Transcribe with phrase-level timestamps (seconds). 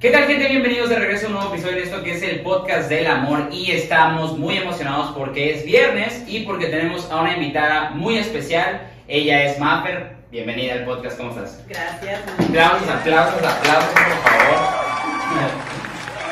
[0.00, 0.48] ¿Qué tal gente?
[0.48, 3.50] Bienvenidos de regreso a un nuevo episodio de esto que es el podcast del amor
[3.52, 8.90] y estamos muy emocionados porque es viernes y porque tenemos a una invitada muy especial.
[9.08, 10.16] Ella es Maffer.
[10.30, 11.62] Bienvenida al podcast, ¿cómo estás?
[11.68, 12.22] Gracias.
[12.32, 14.58] Aplausos, aplausos, aplausos, por favor.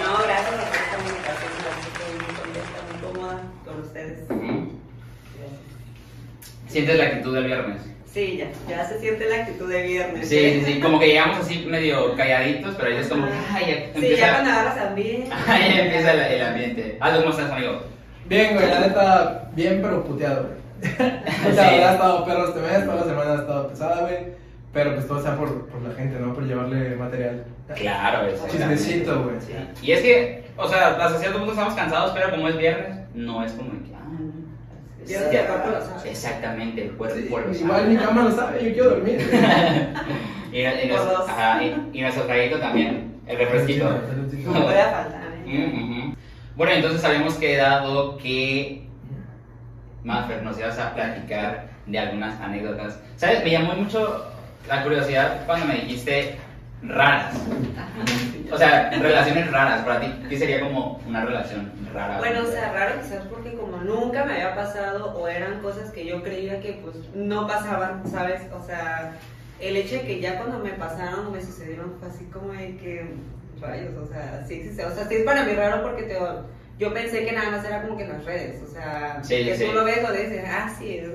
[0.03, 1.53] No, gracias por esta comunicación.
[1.93, 4.29] Estoy muy contenta, muy cómoda con ustedes.
[4.29, 5.61] Gracias.
[6.69, 7.98] ¿Sientes la actitud del viernes?
[8.19, 10.29] Sí, ya, ya se siente la actitud de viernes.
[10.29, 13.75] Sí, sí, sí, como que llegamos así medio calladitos, pero ya es como, ay, ya
[13.77, 15.31] Sí, empieza, ya cuando agarras ambiente.
[15.47, 16.97] ay, ya empieza el, el ambiente.
[16.99, 17.83] Aldo, ¿cómo estás, amigo?
[18.29, 20.93] Bien, güey, la neta, bien pero puteado, güey.
[21.49, 21.75] O sea, Sí.
[21.77, 24.17] ha estado perro este mes, toda la semana ha estado pesada, güey.
[24.73, 26.35] Pero pues todo sea por, por la gente, ¿no?
[26.35, 27.45] Por llevarle material.
[27.77, 29.37] Claro, es Chismecito, güey.
[29.41, 29.53] Sí.
[29.87, 33.45] Y es que, o sea, hasta cierto punto estamos cansados, pero como es viernes, no
[33.45, 33.71] es como
[35.15, 36.05] no sabes.
[36.07, 37.89] Exactamente, el cuerpo Sí, igual sabe.
[37.89, 39.19] mi cama lo sabe, yo quiero dormir.
[40.53, 41.29] y, y, Por nuestro, dos.
[41.29, 43.85] ajá, y, y nuestro traguito también, el refresquito.
[44.45, 45.23] No puede faltar.
[45.47, 45.67] ¿eh?
[45.73, 46.15] Mm.
[46.57, 48.87] Bueno, entonces habíamos quedado que
[50.05, 52.99] Maffer nos ibas a platicar de algunas anécdotas.
[53.17, 53.45] ¿Sabes?
[53.45, 54.27] Me llamó mucho
[54.69, 56.37] la curiosidad cuando me dijiste
[56.83, 57.35] raras.
[58.51, 59.83] O sea, relaciones raras.
[59.83, 62.19] Para ti, ¿qué sería como una relación rara?
[62.19, 66.07] Bueno, o sea, raro quizás porque como nunca me había pasado o eran cosas que
[66.07, 68.43] yo creía que pues no pasaban, ¿sabes?
[68.53, 69.13] O sea,
[69.61, 73.15] el hecho de que ya cuando me pasaron me sucedieron fue así como de que
[73.61, 76.17] rayos, o sea, sí existe, o sea, sí es para mí raro porque te,
[76.79, 79.57] yo pensé que nada más era como que en las redes, o sea, Sí, que
[79.57, 79.65] sí.
[79.67, 81.09] tú lo ves o dices, ah, sí, es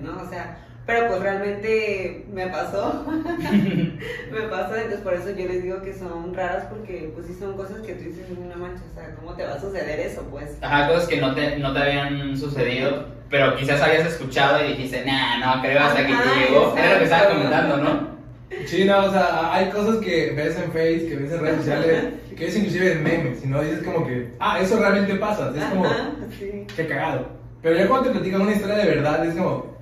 [0.00, 0.22] ¿no?
[0.22, 0.58] O sea,
[0.88, 3.04] pero pues realmente me pasó,
[4.32, 7.58] me pasó, entonces por eso yo les digo que son raras porque pues sí son
[7.58, 10.56] cosas que tú dices, una mancha, o sea, ¿cómo te va a suceder eso, pues?
[10.62, 15.04] Ajá, cosas que no te, no te habían sucedido, pero quizás habías escuchado y dijiste,
[15.04, 16.74] nah, no creo hasta que te llegó.
[16.74, 18.08] Era lo que estaba comentando, ¿no?
[18.64, 22.04] Sí, no, o sea, hay cosas que ves en Face, que ves en redes sociales,
[22.34, 25.64] que ves inclusive en memes, y no dices como que, ah, eso realmente pasa, es
[25.64, 26.66] como, Ajá, sí.
[26.74, 27.28] qué cagado.
[27.60, 29.77] Pero ya cuando te platican una historia de verdad, es como,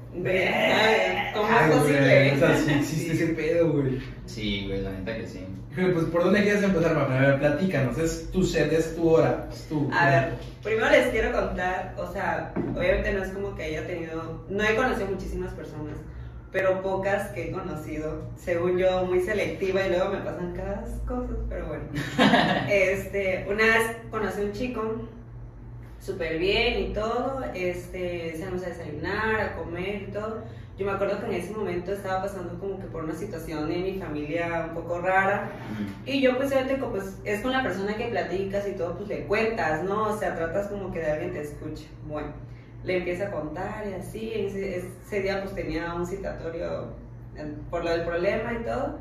[1.34, 2.32] ¿Cómo ay, es güey, posible?
[2.32, 4.00] o sea, sí existe ese pedo, güey.
[4.26, 5.46] Sí, güey, la neta que sí.
[5.74, 7.16] Pero pues, ¿por dónde quieres empezar, Mafer?
[7.16, 9.90] A ver, platícanos, es tu set, es tu hora, es tu...
[9.92, 10.32] A ver,
[10.62, 14.74] primero les quiero contar, o sea, obviamente no es como que haya tenido, no he
[14.74, 15.98] conocido muchísimas personas,
[16.50, 21.36] pero pocas que he conocido, según yo, muy selectiva y luego me pasan cada cosas,
[21.50, 21.84] pero bueno.
[22.70, 25.08] Este, una vez conocí a un chico,
[26.06, 30.44] súper bien y todo, este, salimos a desayunar, a comer y todo.
[30.78, 33.82] Yo me acuerdo que en ese momento estaba pasando como que por una situación en
[33.82, 35.50] mi familia un poco rara.
[36.04, 39.24] Y yo pues obviamente pues es con la persona que platicas y todo, pues le
[39.24, 40.10] cuentas, ¿no?
[40.10, 41.86] O sea, tratas como que de alguien te escuche.
[42.06, 42.28] Bueno,
[42.84, 46.92] le empieza a contar y así, ese, ese día pues tenía un citatorio
[47.36, 48.98] eh, por lo del problema y todo.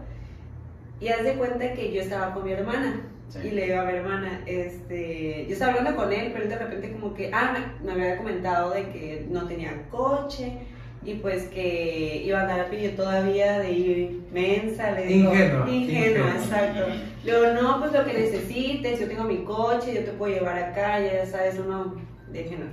[1.02, 3.02] Y haz de cuenta que yo estaba con mi hermana.
[3.30, 3.40] Sí.
[3.44, 6.58] Y le digo a mi hermana, este, yo estaba hablando con él, pero él de
[6.58, 10.60] repente como que, ah, me, me había comentado de que no tenía coche
[11.06, 15.32] y pues que iba a andar a pillo todavía de ir mensa, le digo.
[15.32, 16.32] Ingenua, ingenua.
[16.32, 16.88] exacto.
[17.24, 20.58] Le digo, no, pues lo que necesites, yo tengo mi coche, yo te puedo llevar
[20.58, 21.96] acá, ya sabes, uno
[22.32, 22.68] de ingenua.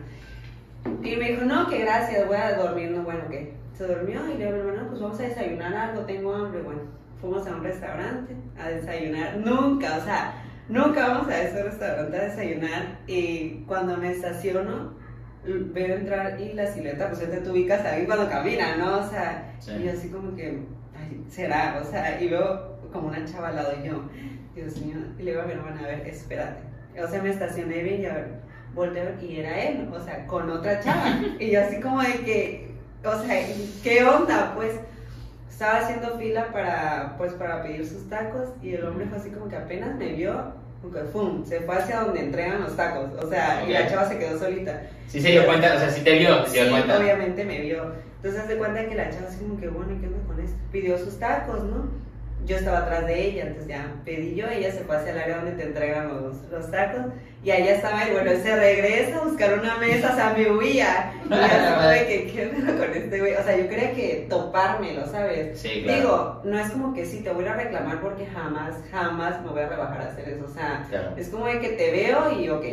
[1.02, 4.38] Y me dijo, no, que gracias, voy a dormir, no, bueno, que se durmió y
[4.38, 6.80] le digo, bueno, pues vamos a desayunar algo, tengo hambre, bueno,
[7.22, 10.34] fuimos a un restaurante a desayunar, nunca, o sea,
[10.69, 14.94] nunca vamos a ese restaurante a desayunar y cuando me estaciono,
[15.44, 18.99] veo entrar y la silueta, pues te ubicas ahí cuando camina, ¿no?
[18.99, 19.71] O sea, Sí.
[19.78, 20.65] y yo así como que,
[20.97, 24.03] ay, será, o sea, y veo como una chava al lado y yo,
[24.55, 26.61] Dios mío, y le digo a mi hermana, a ver, espérate.
[27.03, 28.28] O sea, me estacioné bien y a ver,
[28.75, 31.21] volteo y era él, o sea, con otra chava.
[31.38, 32.71] Y yo así como de que,
[33.05, 33.47] o sea,
[33.82, 34.53] ¿qué onda?
[34.55, 34.75] Pues
[35.52, 39.48] estaba haciendo fila para, pues, para pedir sus tacos y el hombre fue así como
[39.48, 41.44] que apenas me vio, como que ¡fum!
[41.44, 44.82] se fue hacia donde entregan los tacos, o sea, y la chava se quedó solita.
[45.06, 46.98] Sí se dio cuenta, o sea, sí te vio, se dio Sí, cuenta.
[46.98, 47.92] obviamente me vio.
[48.16, 50.56] Entonces hace cuenta que la chava así como que, bueno, ¿y qué onda con esto?
[50.72, 51.88] Pidió sus tacos, ¿no?
[52.46, 55.37] Yo estaba atrás de ella, entonces ya pedí yo, ella se fue hacia el área
[55.37, 57.12] donde te entregan los, los tacos,
[57.44, 61.12] y allá estaba él, bueno, se regresa a buscar una mesa, o sea, me huía.
[61.25, 63.35] Y yo de que, ¿qué onda con este güey?
[63.35, 65.59] O sea, yo quería que topármelo, ¿sabes?
[65.61, 65.99] Sí, claro.
[66.00, 69.62] Digo, no es como que sí, te voy a reclamar porque jamás, jamás me voy
[69.62, 71.15] a rebajar a hacer eso, o sea, Claro.
[71.17, 72.65] es como de que te veo y ok.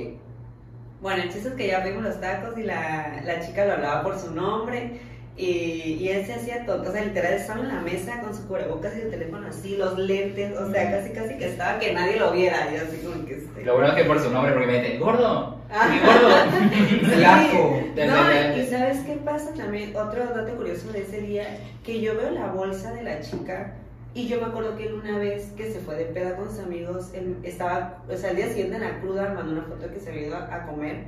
[1.02, 4.04] Bueno, el chiste es que ya vimos los tacos y la, la chica lo hablaba
[4.04, 5.00] por su nombre
[5.40, 6.90] y, y él se hacía tonto.
[6.90, 9.98] O sea, literal estaba en la mesa con su cubrebocas y el teléfono así, los
[9.98, 12.68] lentes, o sea, casi casi que estaba que nadie lo viera.
[12.72, 13.64] Y así como que este.
[13.64, 15.88] Lo bueno es que por su nombre, porque me dice, gordo, Ah.
[15.88, 17.14] mi gordo.
[17.16, 17.82] Flaco.
[17.96, 22.32] No, y sabes qué pasa también, otro dato curioso de ese día, que yo veo
[22.32, 23.76] la bolsa de la chica
[24.16, 26.60] Y yo me acuerdo que él una vez que se fue de peda con sus
[26.60, 30.00] amigos, él estaba, o sea, el día siguiente en la cruda mandó una foto que
[30.00, 31.04] se había ido a, a comer.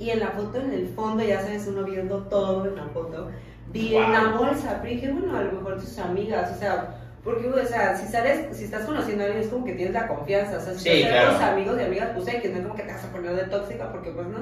[0.00, 3.30] Y en la foto, en el fondo, ya sabes, uno viendo todo en la foto,
[3.72, 4.04] vi Wow.
[4.06, 4.78] una bolsa.
[4.82, 8.56] Pero dije, bueno, a lo mejor tus amigas, o sea, porque, o sea, si sales,
[8.56, 10.58] si estás conociendo a alguien, es como que tienes la confianza.
[10.58, 11.28] O sea, si Sí, estás claro.
[11.30, 13.34] con tus amigos y amigas, pues que no es como que te vas a poner
[13.36, 14.38] de tóxica, porque pues no.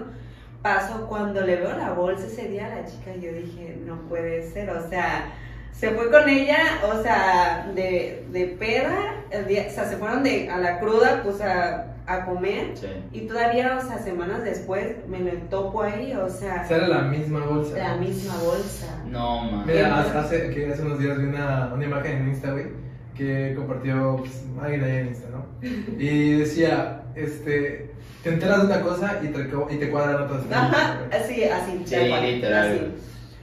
[0.62, 4.42] Pasó cuando le veo la bolsa ese día a la chica, yo dije, no puede
[4.50, 5.32] ser, o sea,
[5.72, 6.58] se fue con ella,
[6.92, 11.22] o sea, de, de peda, el día, o sea, se fueron de, a la cruda,
[11.24, 12.88] pues a, a comer, Sí.
[13.12, 17.44] y todavía, o sea, semanas después me lo topo ahí, o sea, era la misma
[17.46, 17.78] bolsa.
[17.78, 19.02] la misma bolsa.
[19.06, 19.64] No, man.
[19.66, 22.66] Mira, hace, que hace unos días vi una, una imagen en Insta, güey,
[23.16, 25.46] que compartió pues, alguien ahí en Insta, ¿no?
[25.98, 27.90] Y decía, este,
[28.22, 31.22] te enteras de una cosa y te, y te cuadran otras Ajá, cosas.
[31.24, 32.68] así, así, Sí, literal.
[32.68, 32.80] así.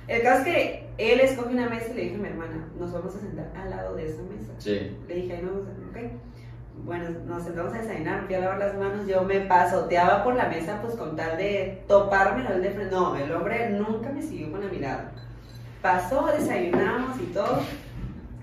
[0.08, 2.92] El caso es que él escoge una mesa y le dije a mi hermana, nos
[2.92, 4.52] vamos a sentar al lado de esa mesa.
[4.58, 4.96] Sí.
[5.08, 6.12] Le dije, ahí no, ok.
[6.84, 10.48] Bueno, nos sentamos a desayunar, fui a lavar las manos, yo me pasoteaba por la
[10.48, 12.96] mesa, pues con tal de toparme al de frente.
[12.96, 15.12] No, el hombre nunca me siguió con la mirada.
[15.82, 17.62] Pasó, desayunamos y todo.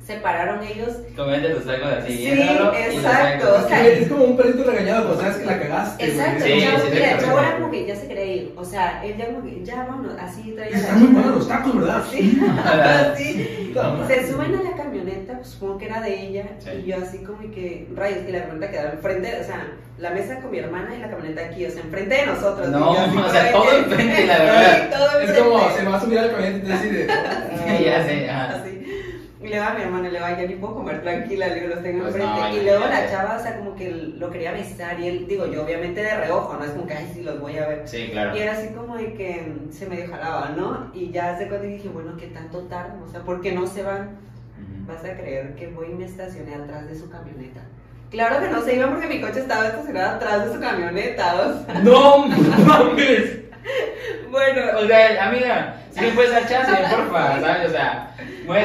[0.04, 0.98] Se pararon ellos.
[1.16, 2.12] Comete tus tacos así.
[2.16, 5.46] Sí, viéndolo, y los exacto, o sea, Es como un perrito regañado cuando sabes que
[5.46, 6.04] la cagaste.
[6.06, 7.44] Exacto, Sí, sí, mira, el sí, chavo sí.
[7.46, 8.23] era como que ya se quería
[8.56, 11.76] O sea, él ya como que, ya vámonos, así traía Están muy buenos los tacos,
[11.76, 12.02] ¿verdad?
[12.10, 12.40] Sí,
[13.16, 13.72] sí.
[14.08, 16.70] Se suben a la camioneta, pues supongo que era de ella, Sí.
[16.84, 19.66] y yo así como que, rayos, y la camioneta quedaba enfrente, o sea,
[19.98, 22.68] la mesa con mi hermana y la camioneta aquí, o sea, enfrente de nosotros.
[22.68, 24.76] No, y yo así o sea, como todo enfrente, la verdad.
[24.76, 27.06] Sí, todo Es como, se va a subir al camioneta y te decide.
[27.78, 28.54] Sí, ya sé, ajá.
[28.60, 28.83] Así.
[29.44, 31.68] Y le va a mi hermana, le va, ya ni puedo comer tranquila, le digo,
[31.68, 32.40] los tengo Pues enfrente.
[32.40, 35.46] no, y luego la chava, o sea, como que lo quería besar, y él, digo,
[35.46, 37.82] yo obviamente de reojo, no es como que, ay, sí, los voy a ver.
[37.86, 38.34] Sí, claro.
[38.34, 40.90] Y era así como de que se medio jalaba, ¿no?
[40.94, 43.02] Y ya hace cuando dije, bueno, ¿qué tanto tardan?
[43.02, 44.16] O sea, ¿por qué no se van?
[44.86, 47.60] Vas a creer que voy y me estacioné atrás de su camioneta.
[48.10, 51.64] Claro que no se iban porque mi coche estaba estacionado atrás de su camioneta, o
[51.66, 53.40] sea, ¡No mames!
[54.30, 57.68] bueno, O sea, amiga, si me puedes dar chance, porfa, ¿sabes?
[57.68, 58.14] O sea,
[58.46, 58.58] voy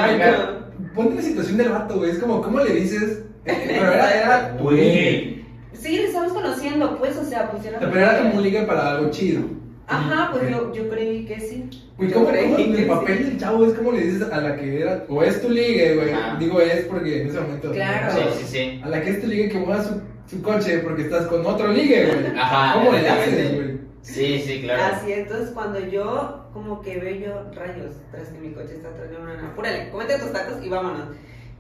[0.94, 2.12] ponte la situación del vato, güey.
[2.12, 3.24] Es como, ¿cómo le dices?
[3.46, 4.58] Eh, Pero era, era.
[4.60, 5.46] Güey.
[5.74, 7.80] sí, le estamos conociendo, pues, o sea, pues era...
[7.80, 9.42] Pero era como un ligue para algo chido.
[9.88, 11.68] Ajá, pues yo, yo creí que sí.
[11.98, 12.86] Güey, Yo ¿cómo, creí cómo que el sí.
[12.86, 15.04] papel del chavo es como le dices a la que era?
[15.10, 16.12] O es tu ligue, güey.
[16.14, 16.38] Ajá.
[16.38, 17.72] Digo es porque en ese momento.
[17.72, 18.14] Claro.
[18.14, 18.82] Sí, sí, sí.
[18.84, 20.00] A la que es tu ligue que mueva su,
[20.30, 22.38] su coche porque estás con otro ligue, güey.
[22.38, 23.80] Ajá, ¿Cómo le haces, güey?
[24.04, 24.96] Sí, sí, claro.
[24.96, 29.10] Así, entonces cuando yo como que veo yo rayos tras que mi coche está atrás
[29.10, 31.08] de una nana, apúrale, comete tus tacos y vámonos.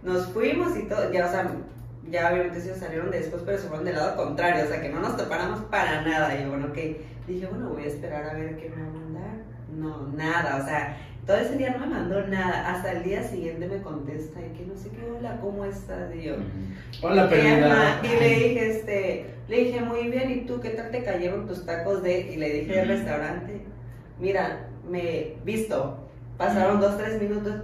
[0.04, 1.52] Nos fuimos y todo, ya, o sea,
[2.10, 5.02] ya obviamente se salieron después, pero se fueron del lado contrario, o sea, que no
[5.02, 6.36] nos topáramos para nada.
[6.36, 8.92] Y yo, bueno, que dije, bueno, voy a esperar a ver qué me va a
[8.92, 9.32] mandar.
[9.78, 12.72] No, nada, o sea, todo ese día no me mandó nada.
[12.74, 16.16] Hasta el día siguiente me contesta y que no sé qué, hola, ¿cómo estás?
[16.16, 16.44] Y yo, Ujú.
[17.02, 18.02] Hola, perdida.
[18.04, 21.66] Y le dije, este, le dije, muy bien, ¿y tú qué tal te cayeron tus
[21.66, 22.20] tacos de?
[22.32, 23.62] Y le dije al restaurante,
[24.20, 25.98] mira, me visto.
[26.38, 27.56] Pasaron dos, tres minutos.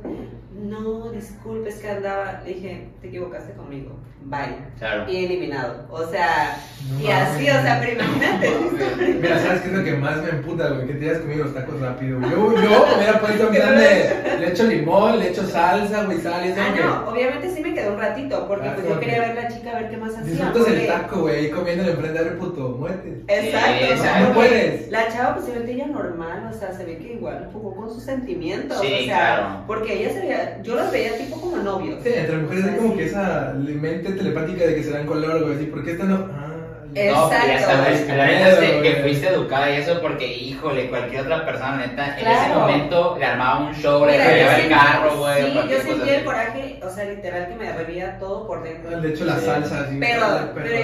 [0.58, 2.42] No, disculpe, es que andaba.
[2.46, 4.00] Le dije, te equivocaste conmigo.
[4.28, 4.56] Bye.
[4.80, 5.08] Claro.
[5.12, 5.86] Y eliminado.
[5.92, 6.58] O sea,
[6.90, 8.50] No y así, o sea, pero imagínate.
[8.50, 10.88] No, Mira, ¿sabes qué es lo que más me emputa, güey?
[10.88, 12.32] Que te hayas comido los tacos rápido, güey.
[12.32, 14.38] Yo, yo hubiera puesto un plan de.
[14.40, 16.62] Le echo limón, le echo salsa, güey, sal y eso.
[16.62, 19.20] Ah, que no, obviamente sí me quedó un ratito, porque Ah, pues yo quería que
[19.22, 20.24] ver a la chica a ver qué más hacía.
[20.24, 23.24] Disfrutas el porque- taco, güey, ahí comiéndole enfrente a ver puto, muerte.
[23.28, 24.28] Exacto, Sí, o sea, exacto.
[24.30, 24.90] No puedes.
[24.92, 27.94] La chava pues se ve ella normal, o sea, se ve que igual jugó con
[27.94, 29.64] sus sentimientos, Sí, o sea, claro.
[29.68, 32.00] porque ella se veía, yo los veía tipo como novios.
[32.04, 32.98] Sí, entre mujeres hay como Sí.
[33.00, 36.28] que esa mente telepática de que se dan color, güey, así, ¿por qué esta no?
[36.34, 36.52] Ah,
[36.96, 37.48] No, Exacto.
[37.50, 42.18] ya sabes, la neta que, fuiste educada y eso porque, híjole, cualquier otra persona, neta,
[42.18, 45.44] en ese momento le armaba un show, le Mira, rayaba el carro, güey.
[45.44, 48.98] Sí, yo sentí el coraje, o sea, literal que me revía todo por dentro.
[48.98, 49.46] le echo la Sí.
[49.46, 49.98] salsa, así.
[50.00, 50.26] Pero,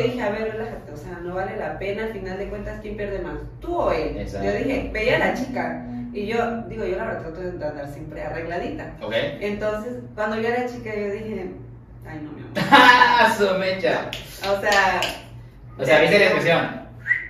[0.04, 2.98] dije, a ver, relájate, o sea, no vale la pena, al final de cuentas, ¿quién
[2.98, 3.36] pierde más?
[3.62, 4.18] ¿Tú o él?
[4.18, 4.48] Exacto.
[4.48, 7.88] Yo dije, veía a la chica, y yo, digo, yo la verdad trato de andar
[7.88, 8.94] siempre arregladita.
[9.02, 9.14] ¿Ok?
[9.40, 11.52] Entonces, cuando vi a la chica, yo dije,
[12.06, 12.52] ay, no, mi amor.
[12.72, 14.10] ¡Ah, su mecha!
[14.42, 15.02] O sea.
[15.78, 16.82] O sea, ¿viste la expresión?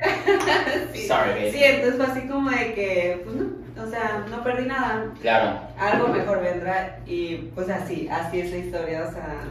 [0.93, 1.07] Sí.
[1.07, 1.51] Sorry, baby.
[1.51, 5.05] Sí, entonces fue así como de que, pues no, o sea, no perdí nada.
[5.21, 5.59] Claro.
[5.77, 9.43] Algo mejor vendrá y pues así, así es la historia, o sea,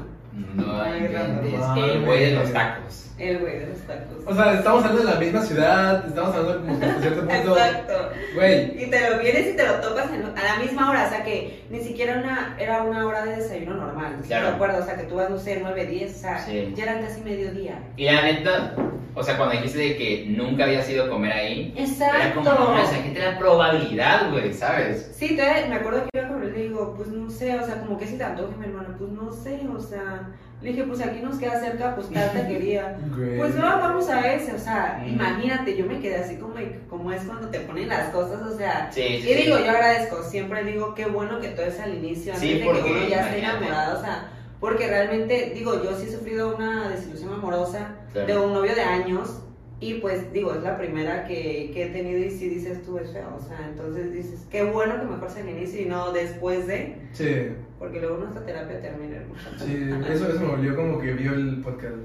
[0.54, 3.09] No Ay, inventes, no el güey de los tacos.
[3.20, 4.24] El güey de los tacos.
[4.26, 7.34] O sea, estamos hablando de la misma ciudad, estamos hablando como que hasta cierto punto.
[7.56, 7.92] Exacto.
[8.34, 11.10] Güey, Y te lo vienes y te lo topas en- a la misma hora, o
[11.10, 14.48] sea que ni siquiera una, era una hora de desayuno normal, ¿sí Claro.
[14.48, 14.82] ¿te acuerdas?
[14.82, 16.72] O sea que tú vas, no sé, 9, 10, o sea, Sí.
[16.76, 17.78] ya eran casi mediodía.
[17.96, 18.74] Y la neta,
[19.14, 22.16] o sea, cuando dijiste de que nunca habías ido a comer ahí, Exacto.
[22.16, 25.12] era como, no, o sea, que te da probabilidad, güey, ¿sabes?
[25.16, 27.64] Sí, todavía me acuerdo que iba con él y le digo, pues no sé, o
[27.66, 30.28] sea, como que si te antoje mi hermana, pues no sé, o sea,
[30.62, 32.96] le dije, pues aquí nos queda cerca, pues tal taquería.
[33.38, 35.08] Pues no, vamos a ese, o sea, Mm.
[35.14, 36.54] imagínate, yo me quedé así como,
[36.88, 39.34] como es cuando te ponen las cosas, o sea, Sí, sí, y sí.
[39.34, 42.60] digo, yo agradezco, siempre digo, qué bueno que todo es al inicio, antes Sí, de
[42.60, 44.28] que porque, uno ya esté enamorado, o sea,
[44.60, 48.26] porque realmente, digo, yo sí he sufrido una desilusión amorosa Claro.
[48.26, 49.42] de un novio de años,
[49.80, 53.10] y pues digo, es la primera que, que he tenido y si dices tú es
[53.12, 56.66] feo, o sea, entonces dices, qué bueno que mejor sea al inicio y no después
[56.66, 57.46] de, Sí,
[57.78, 59.16] porque luego nuestra terapia termina
[59.56, 61.96] sí, eso, eso me volvió como que vio el podcast.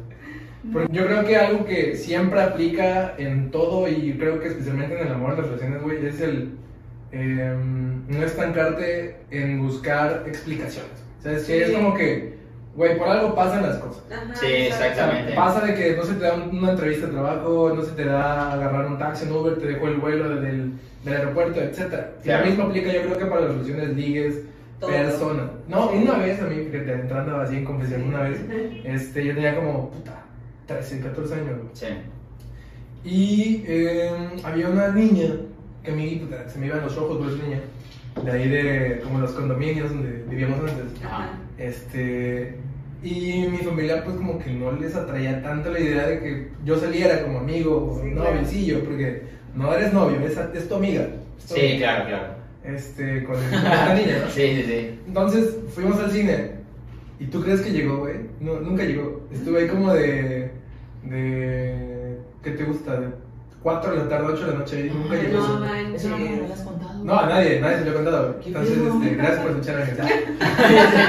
[0.71, 5.07] Porque yo creo que algo que siempre aplica en todo y creo que especialmente en
[5.07, 6.53] el amor, en las relaciones, güey, es el
[7.11, 7.55] eh,
[8.07, 10.91] no estancarte en buscar explicaciones.
[11.19, 12.34] O sea, es que es como que,
[12.75, 14.03] güey, por algo pasan las cosas.
[14.11, 15.33] Ajá, Sí, exactamente.
[15.33, 18.05] Pasa de que no se te da un- una entrevista de trabajo, no se te
[18.05, 20.71] da agarrar un taxi en Uber, te dejó el vuelo desde el
[21.05, 21.93] del aeropuerto, etc.
[22.23, 22.43] Claro.
[22.45, 24.35] Lo mismo aplica yo creo que para las relaciones ligues,
[24.79, 24.89] Todo.
[24.89, 25.45] personas.
[25.67, 25.97] No, Sí.
[26.01, 28.39] una vez a mí, fíjate, entrando así en confesión, una vez,
[28.83, 30.23] este, yo tenía como, puta,
[30.65, 31.57] 13, 14 años.
[31.57, 31.69] güey.
[31.73, 31.85] Sí.
[33.03, 34.09] Y eh,
[34.43, 35.35] había una niña
[35.83, 37.59] que a mí puta, se me iban los ojos por esa niña,
[38.23, 41.03] de ahí de como los condominios donde vivíamos antes.
[41.03, 41.29] Ajá.
[41.57, 42.57] Este.
[43.03, 46.77] Y mi familia, pues, como que no les atraía tanto la idea de que yo
[46.77, 49.21] saliera como amigo o Sí, noviecillo, porque
[49.53, 51.03] no eres novio, es, es tu amiga.
[51.37, 51.77] es tu Sí, amiga.
[51.77, 52.33] claro, claro.
[52.63, 54.29] Este, con esta niña, ¿no?
[54.31, 54.99] Sí, sí, sí.
[55.07, 56.51] Entonces fuimos al cine.
[57.19, 58.15] ¿Y tú crees que llegó, güey?
[58.39, 59.21] No, nunca llegó.
[59.31, 60.49] Estuve ahí como de.
[61.03, 62.17] de.
[62.43, 62.99] ¿Qué te gusta?
[62.99, 63.07] De
[63.61, 65.37] 4 de la tarde, 8 de la noche y nunca llegó.
[65.47, 65.95] No manches.
[66.03, 66.84] Eso no me lo has contado.
[67.05, 68.27] No, a nadie, nadie se lo he contado.
[68.33, 68.39] güey.
[68.41, 69.83] ¿Qué Entonces, este, gracias por escucharme.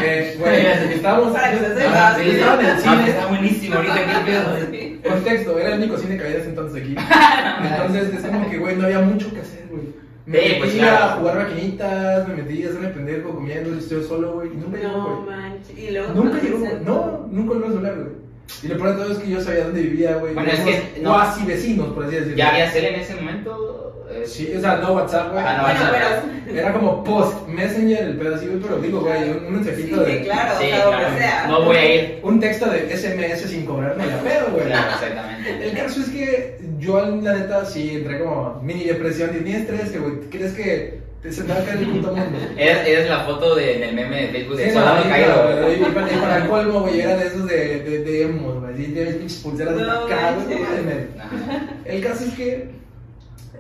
[0.05, 1.33] Eh, güey, estábamos.
[1.33, 2.09] Para que se sepa.
[2.09, 3.09] Ah, sí, Estaba en el Ah, cine.
[3.11, 5.03] Está buenísimo ahorita, qué pedo.
[5.15, 6.97] Contexto, era el único cine que había ese entonces aquí.
[7.65, 9.83] Entonces, es como que, güey, no había mucho que hacer, güey.
[10.27, 11.21] Me Sí, metí pues, a claro.
[11.21, 14.49] jugar maquinitas, me metí a hacerme pendejo comiendo, y estoy solo, güey.
[14.53, 15.37] Y nunca llegó, No güey.
[15.39, 15.79] manches.
[15.79, 16.73] Y luego Nunca llegó, güey.
[16.85, 18.27] No, nunca lo iba a hablar, güey.
[18.63, 20.35] Y lo peor de todo es que yo sabía dónde vivía, güey.
[20.35, 22.37] Bueno, es que no- Cuasi vecinos, por así decirlo.
[22.37, 23.86] ¿Ya había cel en ese momento?
[24.23, 25.45] Eh, Sí, o sea, no WhatsApp, güey.
[25.47, 26.25] Ah, no, Bueno, WhatsApp.
[26.47, 26.59] pero.
[26.59, 30.13] Era como post, Messenger, el pedo así, güey, pero digo, güey, un, un mensajito Sí,
[30.13, 30.21] de.
[30.23, 31.17] claro, Sí, o sea, donde claro.
[31.19, 31.47] sea.
[31.49, 32.19] No voy a ir.
[32.23, 34.67] Un texto de SMS sin cobrarme la pedo, güey.
[34.67, 35.69] Claro, exactamente.
[35.69, 39.91] El caso es que yo, la neta, sí entré como mini depresión y ni estrés,
[39.91, 42.39] que, güey, ¿crees que te se te va a caer el puto mundo?
[42.57, 45.73] Eres, eres la foto de, en el meme de Facebook de Sí, Soldado no, Caído.
[45.73, 48.83] y, para, y para el colmo, güey, era de esos de, de, de emos, güey,
[48.85, 51.83] y de pinches pulseras de No acá, güey, no.
[51.85, 52.69] El caso es que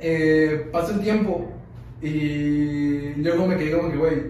[0.00, 1.50] eh, pasó el tiempo
[2.02, 4.22] y luego me quedé como que, güey,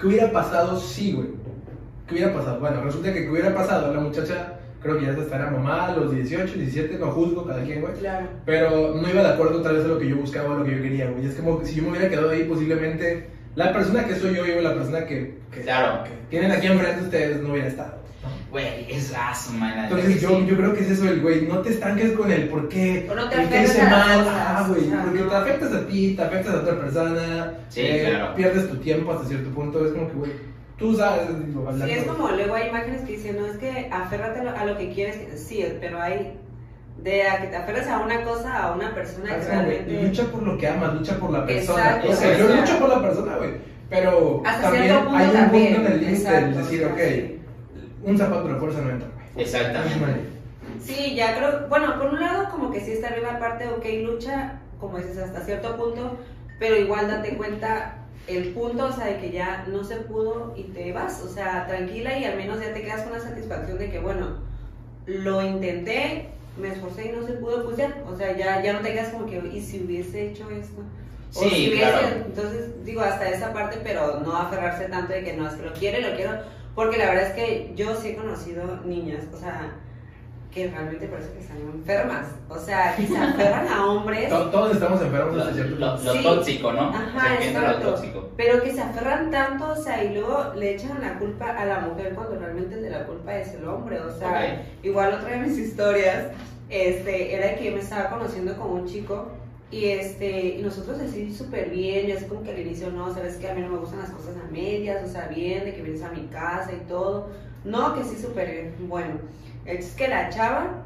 [0.00, 1.28] ¿qué hubiera pasado si, güey?
[2.06, 2.60] ¿Qué hubiera pasado?
[2.60, 3.92] Bueno, resulta que ¿qué hubiera pasado?
[3.92, 7.62] La muchacha, creo que ya hasta era mamá, a los 18, 17, no juzgo cada
[7.64, 7.94] quien, güey.
[7.94, 8.28] Claro.
[8.44, 10.76] Pero no iba de acuerdo tal vez a lo que yo buscaba o lo que
[10.76, 11.26] yo quería, güey.
[11.26, 14.46] Es como que si yo me hubiera quedado ahí, posiblemente la persona que soy yo
[14.46, 16.04] y la persona que, que, Claro.
[16.04, 17.95] que tienen aquí enfrente de ustedes no hubiera estado.
[18.56, 19.84] Güey, es raso, man.
[19.84, 22.70] Entonces yo, yo creo que es eso el güey, no te estanques con el por
[22.70, 25.28] qué, O no te a mal, cosas, ah, güey, porque no.
[25.28, 28.34] te afectas a ti, te afectas a otra persona, Sí, eh, claro.
[28.34, 30.32] pierdes tu tiempo hasta cierto punto, es como que, güey,
[30.78, 34.40] tú sabes, digo, Sí, es como luego hay imágenes que dicen, no, es que aférrate
[34.40, 36.38] a lo, lo que quieres, sí, pero hay
[37.02, 40.02] de a que te aferres a una cosa, a una persona que realmente...
[40.02, 42.60] lucha por lo que amas, lucha por la persona, Exacto, o sea, yo o sea,
[42.62, 43.50] lucho por la persona, güey,
[43.90, 46.84] pero Hasta también cierto punto hay un también, punto en el límite de exacto, decir,
[46.86, 47.35] ok, sí.
[48.06, 49.44] Un zapato de fuerza no entra, güey.
[49.44, 50.30] Exactamente.
[50.82, 53.84] Sí, ya creo, bueno, por un lado como que sí está bien la parte, ok,
[54.04, 56.16] lucha, como dices, hasta cierto punto,
[56.58, 57.96] pero igual date cuenta
[58.28, 61.66] el punto, o sea, de que ya no se pudo y te vas, o sea,
[61.66, 64.38] tranquila y al menos ya te quedas con la satisfacción de que, bueno,
[65.06, 68.80] lo intenté, me esforcé y no se pudo, pues ya, o sea, ya, ya no
[68.80, 70.82] te quedas como que, ¿y si hubiese hecho esto?
[71.34, 72.16] O Sí, si hubiese, claro.
[72.26, 75.72] entonces digo, hasta esa parte, pero no aferrarse tanto de que no, es que lo
[75.74, 76.32] quiere, lo quiero,
[76.76, 79.72] porque la verdad es que yo sí he conocido niñas, o sea,
[80.54, 84.72] que realmente parece que están enfermas, o sea, que se aferran a hombres, To- Todos
[84.74, 86.04] estamos enfermos Lo, cierto lo- punto.
[86.04, 86.22] lo Sí.
[86.22, 86.80] tóxico, ¿no?
[86.90, 87.90] Ajá, Se piensa lo exacto.
[87.94, 88.28] tóxico.
[88.36, 91.80] pero que se aferran tanto, o sea, y luego le echan la culpa a la
[91.80, 95.38] mujer cuando realmente el de la culpa es el hombre, o sea, igual otra de
[95.38, 96.28] mis historias,
[96.70, 99.28] este, era que yo me estaba conociendo con un chico
[99.70, 103.36] y este, y nosotros así súper bien, yo así como que al inicio, no, sabes
[103.36, 105.82] que a mí no me gustan las cosas a medias, o sea, bien, de que
[105.82, 107.28] vienes a mi casa y todo,
[107.64, 109.14] no, que sí súper bien, bueno,
[109.64, 110.84] es que la chava,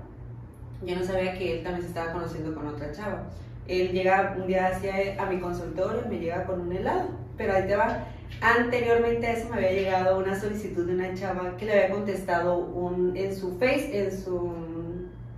[0.82, 3.24] yo no sabía que él también se estaba conociendo con otra chava,
[3.68, 7.52] él llega un día hacia a mi consultorio y me llega con un helado, pero
[7.52, 8.06] ahí te va,
[8.40, 12.56] anteriormente a eso me había llegado una solicitud de una chava que le había contestado
[12.56, 14.69] un, en su face, en su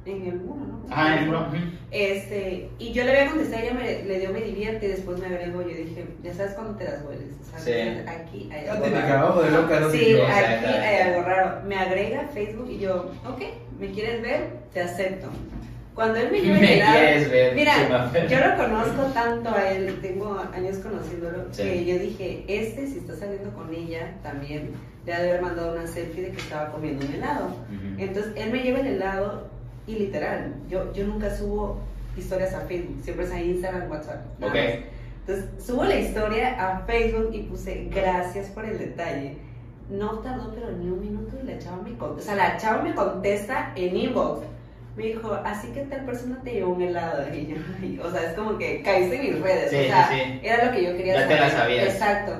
[0.05, 0.83] en el muro, ¿no?
[0.91, 1.47] Ajá, en el muro.
[1.91, 5.27] Este, y yo le había contestado, ella me, le dio me divierte y después me
[5.27, 7.27] agregó, yo dije, ya sabes cuando te las hueles,
[7.59, 7.71] Sí.
[8.09, 8.99] aquí hay algo raro.
[8.99, 11.61] acabamos de loca, no sé Sí, aquí hay algo raro.
[11.69, 13.43] Me agrega Facebook y yo, ok,
[13.79, 14.41] ¿me quieres ver?
[14.73, 15.29] Te acepto.
[15.95, 19.69] Cuando él me lleva Me el helado, quieres ver, mira, yo lo conozco tanto a
[19.71, 21.63] él, tengo años conociéndolo, Sí.
[21.65, 24.71] que yo dije, este si está saliendo con ella también,
[25.05, 27.47] le ha de haber mandado una selfie de que estaba comiendo un helado.
[27.49, 27.99] Ujú.
[28.03, 29.51] Entonces, él me lleva el helado
[29.87, 31.79] y literal, yo, yo nunca subo
[32.17, 34.25] historias a Facebook, siempre es a Instagram, WhatsApp.
[34.43, 34.49] Ok.
[34.55, 34.57] más.
[35.27, 39.37] Entonces, subo la historia a Facebook y puse gracias por el detalle.
[39.89, 42.33] No tardó, pero ni un minuto y la chava me contesta.
[42.33, 44.41] O sea, la chava me contesta en inbox.
[44.97, 47.25] Me dijo, así que tal persona te llevó un helado.
[47.33, 47.47] Y
[47.97, 49.71] yo, o sea, es como que caíste en mis redes.
[49.71, 51.41] Sí, o sea, sí, era lo que yo quería Ya te saber.
[51.41, 51.95] la sabías.
[51.95, 52.33] Exacto.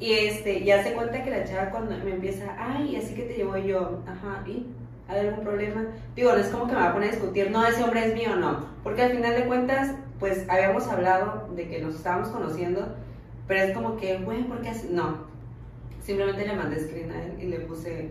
[0.00, 3.34] Y este, ya se cuenta que la chava cuando me empieza, ay, así que te
[3.34, 4.64] llevó y yo, ajá, ¿y?
[5.08, 5.86] ¿Hay algún problema?
[6.14, 8.14] Digo, no es como que me va a poner a discutir, no, ese hombre es
[8.14, 8.66] mío, no.
[8.84, 12.94] Porque al final de cuentas, pues habíamos hablado de que nos estábamos conociendo,
[13.46, 14.88] pero es como que, güey, ¿por qué así?
[14.90, 15.26] No.
[16.02, 18.10] Simplemente le mandé screen a él y le puse,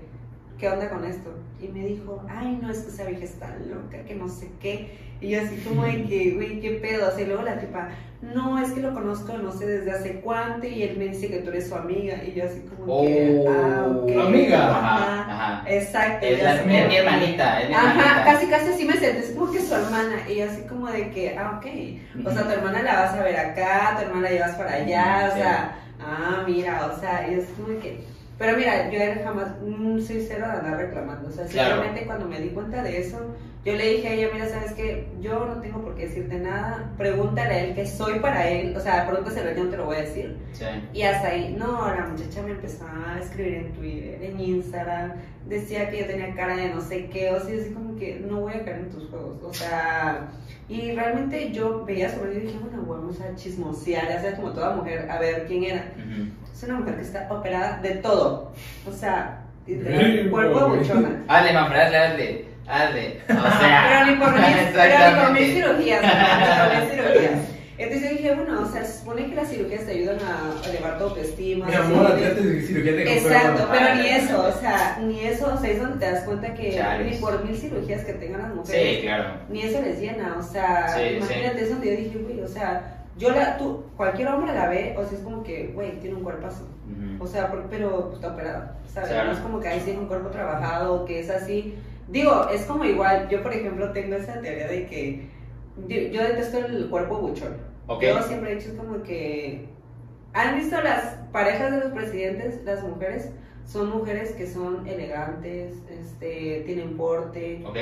[0.57, 1.31] ¿qué onda con esto?
[1.61, 4.97] Y me dijo, ay, no, es que esa vieja está loca, que no sé qué.
[5.21, 7.07] Y yo así como de que, güey, ¿qué pedo?
[7.07, 7.89] Así luego la tipa,
[8.21, 11.37] no, es que lo conozco no sé desde hace cuánto y él me dice que
[11.37, 12.15] tú eres su amiga.
[12.23, 14.11] Y yo así como que, ah, ok.
[14.15, 14.69] Oh, amiga.
[14.69, 15.21] Ajá, Ajá,
[15.57, 15.69] ajá.
[15.69, 16.25] Exacto.
[16.25, 18.23] Es, la, es mi hermanita, es mi Ajá, hermanita.
[18.25, 20.15] casi casi así me sentí, es como que su hermana.
[20.29, 22.25] Y yo así como de que, ah, ok.
[22.27, 25.27] O sea, tu hermana la vas a ver acá, tu hermana la llevas para allá,
[25.29, 25.39] o Sí.
[25.41, 28.03] sea, ah, mira, o sea, y es como de que.
[28.37, 31.27] Pero mira, yo era jamás, mm, soy cero de andar reclamando.
[31.27, 31.69] O sea, Claro.
[31.75, 33.35] simplemente cuando me di cuenta de eso,
[33.67, 36.89] yo le dije a ella, mira, sabes que yo no tengo por qué decirte nada,
[36.97, 39.97] pregúntale a él que soy para él, o sea, pregúntaselo, yo no te lo voy
[39.97, 40.37] a decir.
[40.53, 40.63] Sí.
[40.93, 45.15] Y hasta ahí, no, la muchacha me empezó a escribir en Twitter, en Instagram,
[45.47, 48.39] decía que yo tenía cara de no sé qué, o sea, así como que no
[48.39, 50.29] voy a caer en tus juegos, o sea,
[50.69, 54.53] y realmente yo veía sobre él y dije, bueno, vamos a chismosear, ya sea como
[54.53, 55.91] toda mujer, a ver quién era.
[55.97, 56.29] Ujú.
[56.53, 58.53] Es una mujer que está operada de todo,
[58.87, 60.79] o sea, cuerpo de güey.
[60.79, 61.25] buchona.
[61.27, 62.46] Manfred, hazle, hazle.
[62.67, 63.21] Hazle.
[63.29, 63.85] O sea.
[63.89, 64.41] Pero ni por mí,
[64.73, 65.53] pero ni por mí Exactamente.
[65.53, 67.31] cirugías, no, ni por mí cirugías.
[67.79, 70.97] Entonces yo dije, bueno, o sea, se supone que las cirugías te ayudan a elevar
[70.97, 71.67] tu autoestima.
[71.67, 75.57] Mi amor, antes de cirugía te Exacto, pero ni eso, o sea, ni eso, o
[75.59, 77.11] sea, es donde te das cuenta que Chales.
[77.13, 79.25] ni por mil cirugías que tengan las mujeres, Sí, claro.
[79.49, 82.95] ni eso les llena, o sea, Sí, imagínate, es donde yo dije, güey, o sea,
[83.15, 86.23] yo la, tú, cualquier hombre la ve, o sea, es como que, güey, tiene un
[86.23, 86.67] cuerpazo,
[87.19, 89.09] o sea, por- pero pues, está operado, ¿sabes?
[89.09, 89.27] Claro.
[89.27, 91.75] No es como que ahí tiene un cuerpo trabajado, que es así,
[92.07, 95.27] digo, es como igual, yo por ejemplo tengo esa teoría de que
[95.87, 98.03] yo, yo detesto el cuerpo buchón, Ok.
[98.03, 99.67] yo siempre he dicho como que.
[100.33, 102.63] ¿Han visto las parejas de los presidentes?
[102.63, 103.31] Las mujeres
[103.65, 107.63] son mujeres que son elegantes, este, tienen porte.
[107.65, 107.77] Ok.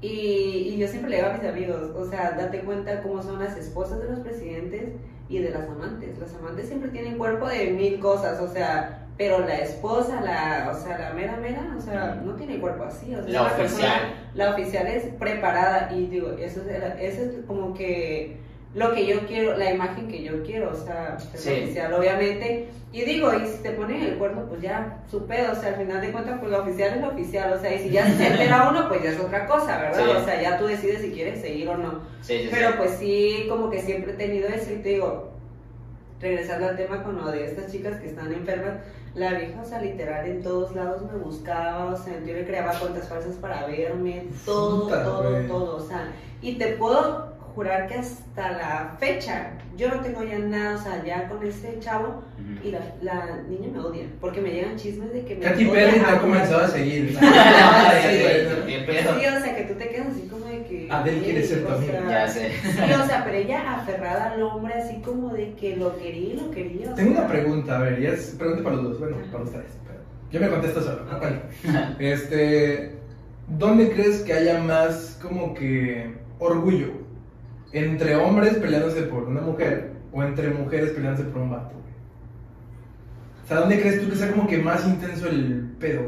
[0.00, 3.38] Y, y yo siempre le digo a mis amigos, o sea, date cuenta cómo son
[3.38, 4.90] las esposas de los presidentes
[5.28, 6.18] y de las amantes.
[6.18, 10.74] Las amantes siempre tienen cuerpo de mil cosas, o sea, pero la esposa, la, o
[10.76, 13.14] sea, la mera mera, o sea, no tiene cuerpo así.
[13.14, 14.00] O sea, La persona- oficial.
[14.34, 18.42] la oficial es preparada y digo, eso es, eso es como que
[18.74, 21.50] lo que yo quiero, la imagen que yo quiero, o sea, es Sí.
[21.62, 22.68] oficial, obviamente.
[22.90, 25.76] Y digo, y si te ponen el cuerno, pues ya, su pedo, o sea, al
[25.76, 28.26] final de cuentas, pues la oficial es la oficial, o sea, y si ya se
[28.26, 30.04] entera uno, pues ya es otra cosa, ¿verdad?
[30.04, 30.10] Sí.
[30.10, 32.00] O sea, ya tú decides si quieres seguir o no.
[32.20, 35.30] Sí, sí, Pero pues sí, como que siempre he tenido eso y te digo,
[36.20, 38.74] regresando al tema con lo de estas chicas que están enfermas,
[39.14, 42.72] la vieja, o sea, literal en todos lados me buscaba, o sea, yo le creaba
[42.78, 46.08] cuentas falsas para verme, todo, Puta, todo, todo, o sea,
[46.42, 51.04] y te puedo jurar que hasta la fecha yo no tengo ya nada, o sea,
[51.04, 52.22] ya con ese chavo
[52.64, 56.00] y la, la niña me odia, porque me llegan chismes de que me Katy Perry
[56.00, 57.16] te ha comenzado a seguir.
[57.20, 58.02] Ay,
[58.64, 59.26] Sí, sí.
[59.26, 60.43] o sea, que tú te quedas así como
[60.86, 60.92] que...
[60.92, 62.00] Adele quiere ser tu amiga.
[62.08, 62.50] Ya sé.
[62.62, 66.36] Sí, o sea, pero ella aferrada al hombre, así como de que lo quería y
[66.36, 66.94] lo quería.
[66.94, 67.20] Tengo sea.
[67.22, 69.64] una pregunta, a ver, y es pregunta para los dos, bueno, para los tres.
[69.86, 71.18] pero Yo me contesto solo, ¿no?
[71.18, 71.36] Bueno,
[71.98, 72.96] este,
[73.48, 76.88] ¿dónde crees que haya más como que orgullo?
[77.72, 81.74] ¿Entre hombres peleándose por una mujer o entre mujeres peleándose por un vato?
[83.44, 86.02] O sea, ¿dónde crees tú que sea como que más intenso el pedo?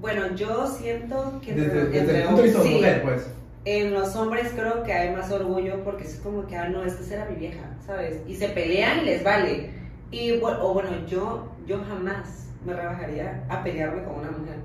[0.00, 3.30] Bueno, yo siento que Desde, entre- desde el punto de vista de sí, mujer, pues.
[3.64, 7.02] En los hombres creo que hay más orgullo porque es como que, ah, no, esta
[7.04, 8.20] será mi vieja, ¿sabes?
[8.26, 9.70] Y se pelean y les vale.
[10.10, 14.56] Y bueno, o bueno, yo, yo jamás me rebajaría a pelearme con una mujer.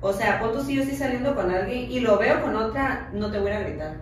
[0.00, 3.30] O sea, tú si yo estoy saliendo con alguien y lo veo con otra, no
[3.30, 3.94] te voy a gritar.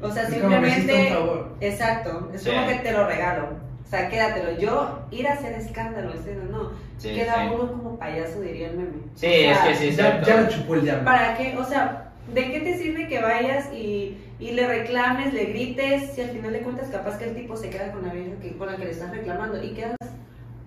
[0.00, 1.08] O sea, Es como simplemente...
[1.12, 1.56] un favor.
[1.60, 2.50] Exacto, es Sí.
[2.50, 3.48] como que te lo regalo.
[3.84, 4.58] O sea, quédatelo.
[4.58, 6.70] Yo ir a hacer escándalo, ese no, no.
[6.98, 7.50] Sí, Queda sí.
[7.54, 8.90] uno como payaso, diría el meme.
[9.14, 10.28] Sí, O sea, es que sí, Ya, exacto.
[10.28, 11.04] ya me chupó el diablo.
[11.04, 11.56] ¿Para qué?
[11.58, 16.20] O sea, ¿de qué te sirve que vayas y, y le reclames, le grites, si
[16.20, 18.68] al final de cuentas capaz que el tipo se queda con la vieja que, con
[18.68, 19.96] la que le estás reclamando y quedas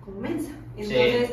[0.04, 0.52] como mensa?
[0.76, 1.30] Entonces,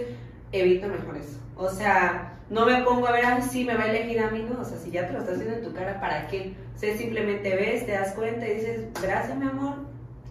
[0.52, 1.40] evita mejor eso.
[1.56, 4.46] O sea, no me pongo a ver, ah, sí, me va a elegir a mí,
[4.50, 4.62] no.
[4.62, 6.54] O sea, si ya te lo estás haciendo en tu cara, ¿para qué?
[6.76, 9.76] O sea, simplemente ves, te das cuenta y dices, gracias, mi amor,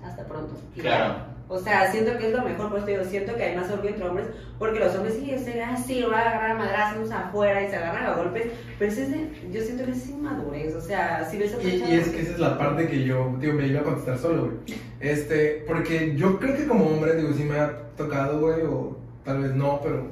[0.05, 0.55] hasta pronto.
[0.76, 1.32] Y Claro.
[1.53, 3.91] O sea, siento que es lo mejor, pues te digo, siento que hay más orgullo
[3.91, 4.27] entre hombres,
[4.59, 7.69] porque los hombres sí, es ah, sí, lo va a agarrar a madrazos afuera y
[7.69, 8.47] se agarran a golpes,
[8.79, 11.85] pero ese es de- yo siento que es inmadurez, o sea, si ves a Y,
[11.88, 14.47] y es que esa es la parte que yo, digo, me iba a contestar solo,
[14.47, 14.57] güey.
[15.01, 19.43] Este, porque yo creo que como hombre, digo, sí me ha tocado, güey, o tal
[19.43, 20.07] vez no, pero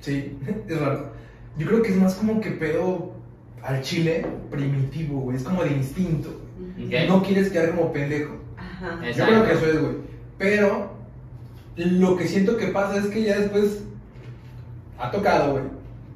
[0.00, 1.12] sí, es raro.
[1.58, 3.12] Yo creo que es más como que pedo
[3.62, 6.28] al chile primitivo, güey, es como de instinto.
[6.30, 6.86] Ujú.
[6.86, 6.92] Ok.
[7.08, 8.36] No quieres quedar como pendejo.
[8.56, 8.98] Ajá.
[9.14, 10.12] Yo creo que eso es, güey.
[10.42, 10.90] Pero
[11.76, 13.84] lo que siento que pasa es que ya después
[14.98, 15.64] ha tocado, güey,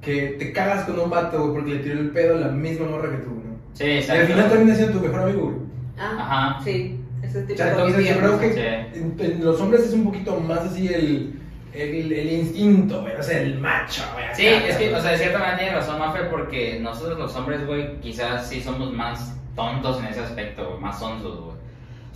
[0.02, 2.86] que te cagas con un vato, güey, porque le tiró el pedo a la misma
[2.88, 3.56] morra que tú, ¿no?
[3.72, 4.26] Sí, Y al exacto.
[4.26, 5.56] final termina siendo tu mejor amigo, güey.
[5.98, 6.16] Ah,
[6.54, 6.64] Ajá.
[6.64, 8.98] Sí, ese O tipo sea, de entonces yo creo que Sí.
[9.00, 11.40] en, en los hombres es un poquito más así el,
[11.72, 14.26] el, el instinto, güey, o sea, el macho, güey.
[14.34, 17.34] Sí, acá, es que, o sea, de cierta manera tiene razón, Mafe, porque nosotros los
[17.36, 21.55] hombres, güey, quizás sí somos más tontos en ese aspecto, más sonsos, güey.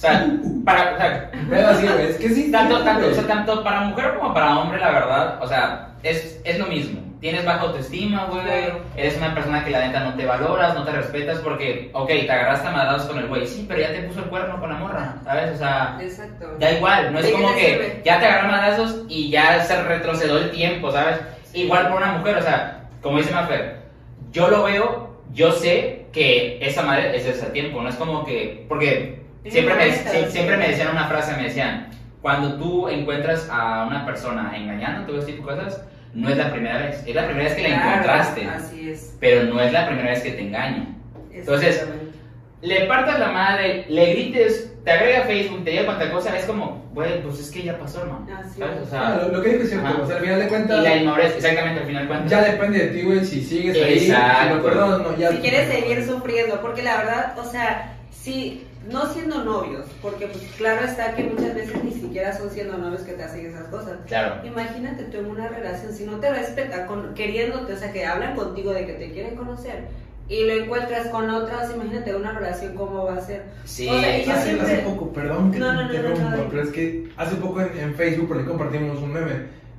[0.00, 0.26] O sea,
[0.64, 2.50] para, o sea, Pero así, güey, es que sí.
[2.50, 5.88] tanto, sí, tanto, o sea, tanto para mujer como para hombre, la verdad, o sea,
[6.02, 7.02] es, es lo mismo.
[7.20, 8.80] Tienes baja autoestima, güey, Claro.
[8.96, 12.32] eres una persona que la neta no te valoras, no te respetas porque, ok, te
[12.32, 14.76] agarraste a madrazos con el güey, sí, pero ya te puso el cuerno con la
[14.76, 15.52] morra, ¿sabes?
[15.54, 16.46] O sea, Exacto.
[16.58, 19.82] Da igual, no es ¿De qué como que ya te agarran madrazos y ya se
[19.82, 21.20] retrocedió el tiempo, ¿sabes?
[21.52, 23.80] Igual por una mujer, o sea, como dice Mafer,
[24.32, 28.24] yo lo veo, yo sé que esa madre es de ese tiempo, no es como
[28.24, 30.31] que, porque siempre me, sí.
[30.31, 31.88] siempre me decían una frase, me decían,
[32.22, 36.50] cuando tú encuentras a una persona engañando, todo ese tipo de cosas, no es la
[36.50, 39.16] primera vez, es la primera vez que la Claro, encontraste, Así es.
[39.20, 40.87] pero no es la primera vez que te engaño.
[41.33, 41.87] Entonces,
[42.62, 46.85] le partas la madre, le grites, te agrega Facebook, te diga cuánta cosa, es como,
[46.92, 48.26] güey, pues es que ya pasó, hermano.
[48.38, 48.76] Así ¿Sabes?
[48.83, 48.92] es.
[48.92, 50.48] O Ah, sea, lo, lo que dijo es cierto, o sea, al final de y
[50.48, 52.31] cuentas, la inmadurez, exactamente, al final de cuentas.
[52.31, 54.55] ya depende de ti, güey, si sigues ahí, si Exacto.
[54.57, 55.31] lo perdonas, no, ya.
[55.31, 60.42] si quieres seguir sufriendo, porque la verdad, o sea, si no siendo novios, porque pues
[60.56, 63.98] claro está que muchas veces ni siquiera son siendo novios que te hacen esas cosas.
[64.06, 64.46] Claro.
[64.46, 68.34] Imagínate tú en una relación, si no te respeta, con, queriéndote, o sea, que hablan
[68.36, 69.84] contigo de que te quieren conocer
[70.28, 73.42] y lo encuentras con otras, imagínate una relación cómo va a ser.
[73.64, 76.36] Sí, O sea, y yo Hace, siempre- hace poco, perdón que No, te no, no,
[76.36, 76.48] no.
[76.48, 79.32] pero es que hace poco en, en Facebook por ahí compartimos un meme,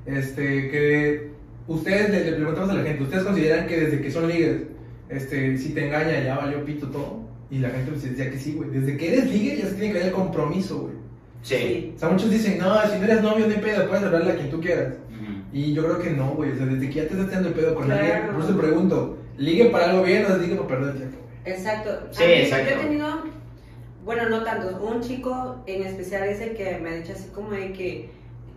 [0.05, 1.31] este, que
[1.67, 4.63] ustedes le, le preguntamos a la gente, ¿ustedes consideran que desde que son ligues,
[5.09, 7.30] este, si te engaña ya valió pito todo?
[7.51, 9.91] Y la gente pues decía que sí, güey, desde que eres ligue ya se tiene
[9.93, 10.93] que ver el compromiso, güey.
[11.43, 11.91] Sí.
[11.95, 14.35] O sea, muchos dicen, no, si no eres novio, no hay pedo, puedes hablarle a
[14.35, 14.93] quien tú quieras.
[15.09, 15.33] Ujú.
[15.51, 17.53] Y yo creo que no, güey, o sea, desde que ya te estás dando el
[17.53, 18.01] pedo con Claro.
[18.05, 20.97] alguien, por eso te pregunto, ¿ligue para algo bien o es ligue para perder el
[20.97, 21.17] tiempo?
[21.45, 21.89] Exacto.
[22.11, 22.69] Sí, mí, exacto.
[22.73, 23.07] Yo he tenido,
[24.05, 27.51] bueno, no tanto, un chico en especial es el que me ha dicho así como
[27.51, 28.09] de que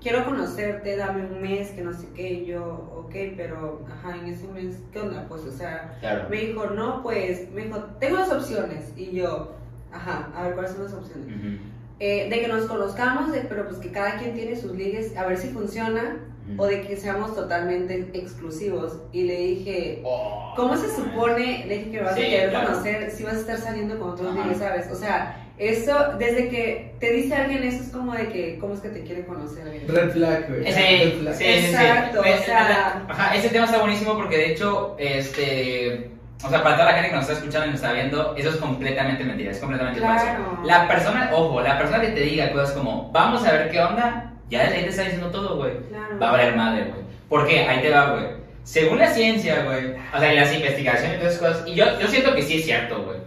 [0.05, 2.62] quiero conocerte, dame un mes, que no sé qué, y yo,
[2.95, 5.25] ok, pero, ajá, en ese mes, ¿qué onda?
[5.29, 6.29] Pues, o sea, Claro.
[6.29, 9.53] me dijo, no, pues, me dijo, tengo dos opciones, y yo,
[9.90, 11.27] ajá, a ver, ¿cuáles son las opciones?
[11.27, 11.57] Ujú.
[12.01, 15.25] Eh, de que nos conozcamos, de- pero pues que cada quien tiene sus ligues, a
[15.27, 16.19] ver si funciona,
[16.53, 16.62] Ujú.
[16.62, 22.03] o de que seamos totalmente exclusivos, y le dije, Oh, ¿Cómo se supone, de que
[22.03, 22.69] vas Sí, a querer claro.
[22.73, 24.45] conocer si vas a estar saliendo con otros Ajá.
[24.45, 24.88] niños, sabes?
[24.93, 28.81] O sea, eso, desde que te dice alguien eso es como de que, ¿cómo es
[28.81, 29.62] que te quiere conocer?
[29.64, 29.87] alguien?
[29.88, 30.64] Red flag, güey.
[30.73, 31.35] Sí, Red sí, flag.
[31.35, 31.67] sí, sí, sí.
[31.71, 36.11] Exacto, o sea- Ajá, ese tema está buenísimo porque de hecho, este.
[36.45, 38.51] O sea, para toda la gente que nos está escuchando y nos está viendo, eso
[38.51, 40.19] es completamente mentira, es completamente Claro.
[40.19, 40.59] falso.
[40.64, 44.33] La persona, ojo, la persona que te diga cosas como, vamos a ver qué onda,
[44.51, 45.73] ya desde ahí te está diciendo todo, güey.
[45.88, 46.19] Claro.
[46.21, 47.03] Va a valer madre, güey.
[47.31, 47.61] ¿Por qué?
[47.61, 48.27] Ahí te va, güey.
[48.64, 51.99] Según la ciencia, güey, o sea, y las investigaciones y todas esas cosas, y yo,
[52.01, 53.19] yo siento que sí es cierto, güey.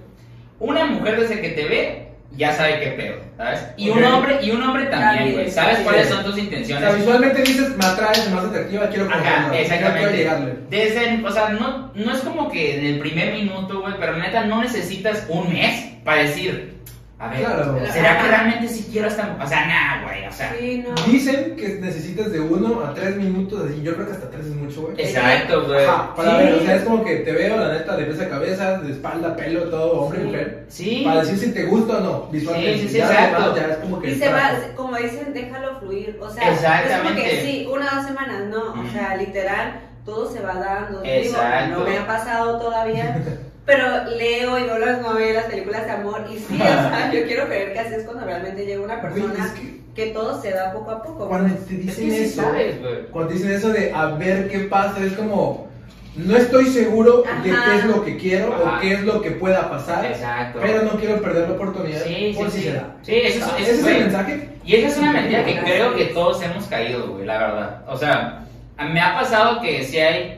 [0.59, 3.65] Una mujer desde que te ve, ya sabe qué pedo, ¿sabes?
[3.77, 4.13] Y un Ok.
[4.13, 5.49] hombre, y un hombre también, güey.
[5.51, 5.83] ¿Sabes sí.
[5.83, 6.83] cuáles son tus O intenciones?
[6.83, 10.29] sea, visualmente dices, me atraes, más atractiva, quiero Ajá, exactamente.
[10.69, 14.45] Desde, o sea, no, no es como que en el primer minuto, güey, pero neta
[14.45, 16.76] no necesitas un mes para decir,
[17.19, 17.79] a ver, Claro.
[17.91, 20.53] ¿será que realmente si quiero esta O sea, nah, güey, o sea.
[20.59, 20.93] Sí, no.
[21.11, 24.55] Dicen que necesitas de uno a tres minutos, así, yo creo que hasta tres es
[24.55, 24.93] mucho, güey.
[25.01, 25.83] Exacto, güey.
[25.85, 26.37] Ajá, para Sí.
[26.37, 28.91] ver, o sea, es como que te veo, la neta, de pies a cabeza, de
[28.91, 30.27] espalda, pelo, todo, hombre y Sí.
[30.27, 30.65] mujer.
[30.69, 31.01] Sí.
[31.05, 32.73] Para decir si te gusta o no, visualmente.
[32.73, 33.55] Sí, sí, sí, ya, exacto.
[33.55, 34.11] ya es como que.
[34.11, 36.19] Y se va, como dicen, déjalo fluir.
[36.21, 36.51] O sea,
[36.83, 38.79] es como que sí, una o dos semanas, no.
[38.79, 41.01] O sea, literal, todo se va dando.
[41.03, 41.65] Exacto.
[41.67, 43.17] Digo, no me ha pasado todavía.
[43.67, 47.45] Pero leo y veo las novelas, películas de amor y sí, o sea, yo quiero
[47.47, 50.71] creer que así es cuando realmente llega una persona es que que todo se da
[50.73, 51.27] poco a poco.
[51.27, 52.75] cuando te Es dicen que sí eso, sabes,
[53.11, 55.67] cuando dicen eso de a ver qué pasa, es como,
[56.15, 57.63] no estoy seguro de Ajá.
[57.71, 58.77] qué es lo que quiero Ajá.
[58.77, 60.59] o qué es lo que pueda pasar, Exacto.
[60.61, 62.69] pero no quiero perder la oportunidad Sí, por sí, si sí.
[62.69, 62.95] se da.
[63.01, 64.49] Sí, eso es- Ah, eso ese es el mensaje.
[64.63, 67.81] Y esa es una mentira que creo que todos hemos caído, güey, la verdad.
[67.87, 68.45] O sea,
[68.79, 70.36] me ha pasado que si hay.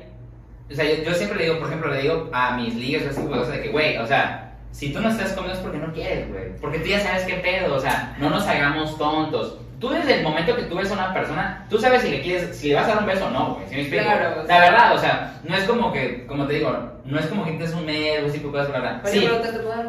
[0.71, 3.21] O sea, yo, yo siempre le digo, por ejemplo, le digo a mis ligas así,
[3.27, 5.77] pues, o sea, de que, güey, o sea, si tú no estás conmigo es porque
[5.79, 6.55] no quieres, güey.
[6.61, 9.57] Porque tú ya sabes qué pedo, o sea, no nos hagamos tontos.
[9.79, 12.55] Tú desde el momento que tú ves a una persona, tú sabes si le quieres,
[12.55, 13.67] si le vas a dar un beso o no, güey.
[13.69, 14.03] ¿Sí me explico?
[14.03, 17.45] Claro, la verdad, o sea, no es como que, como te digo, no es como
[17.45, 19.01] que tienes un mes ese tipo de cosas, ¿verdad?
[19.05, 19.19] Sí,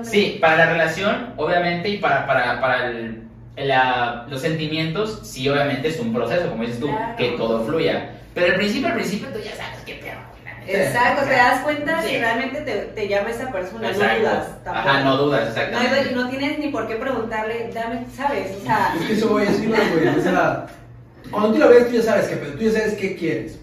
[0.05, 3.25] Sí, para la relación, obviamente, y para, para, para el-
[3.57, 7.16] la- los sentimientos, sí, obviamente es un proceso, como dices tú, Claro.
[7.16, 8.12] que todo fluya.
[8.33, 10.21] Pero al principio, al principio tú ya sabes qué pedo.
[10.66, 12.09] Exacto, te das cuenta Sí.
[12.11, 14.14] si realmente te, te llama esa persona, Exacto.
[14.14, 14.46] no dudas.
[14.64, 14.88] tampoco.
[14.88, 16.14] Ajá, no dudas, exactamente.
[16.14, 18.57] no tienes ni por qué preguntarle, dame, ¿sabes?
[18.61, 20.09] O sea, Es que eso voy a decir, güey.
[20.18, 20.66] O sea,
[21.31, 23.59] cuando tú la ves, tú ya sabes qué pedo, tú ya sabes qué quieres.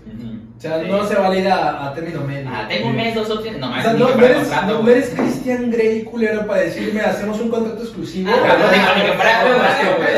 [0.57, 0.87] O sea, Sí.
[0.89, 2.49] no se va a ir a, a término medio.
[2.51, 3.61] Ah, tengo un mes, dos opciones.
[3.61, 7.83] No, O sea, no, eres, no, eres Cristian Grey culero para decirme, hacemos un contrato
[7.83, 8.31] exclusivo.
[8.33, 9.57] Ah, Pero no ni que fuera pedo,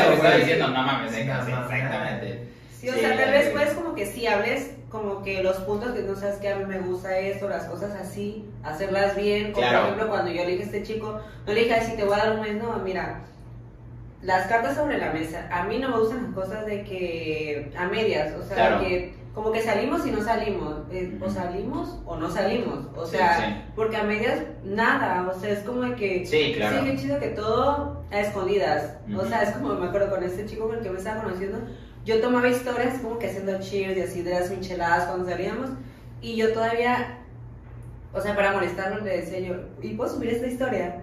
[0.08, 0.40] lo que güey.
[0.40, 2.48] diciendo, no mames, exactamente.
[2.80, 6.02] sí, o sea, tal vez pues como que sí hables como que los puntos que
[6.02, 9.78] no sabes que a mí me gusta esto, las cosas así, hacerlas bien, como Claro.
[9.78, 12.04] por ejemplo cuando yo le dije a este chico, no le dije, ay, si te
[12.04, 13.20] voy a dar un mes, no, mira,
[14.22, 17.86] las cartas sobre la mesa, a mí no me gustan las cosas de que a
[17.86, 18.80] medias, o sea, Claro.
[18.80, 23.16] que como que salimos y no salimos, eh, o salimos o no salimos, o Sí,
[23.16, 23.70] sea, sí.
[23.76, 26.80] porque a medias nada, o sea, es como que Sí, claro.
[26.80, 28.96] Sí, qué chido que todo a escondidas.
[29.08, 29.28] O Ujú.
[29.28, 31.58] sea, es como me acuerdo con este chico con el que me estaba conociendo.
[32.04, 35.70] Yo tomaba historias como que haciendo cheers y así de las micheladas cuando salíamos.
[36.22, 37.18] Y yo todavía,
[38.12, 41.02] o sea, para molestarlo le decía yo, ¿y puedo subir esta historia?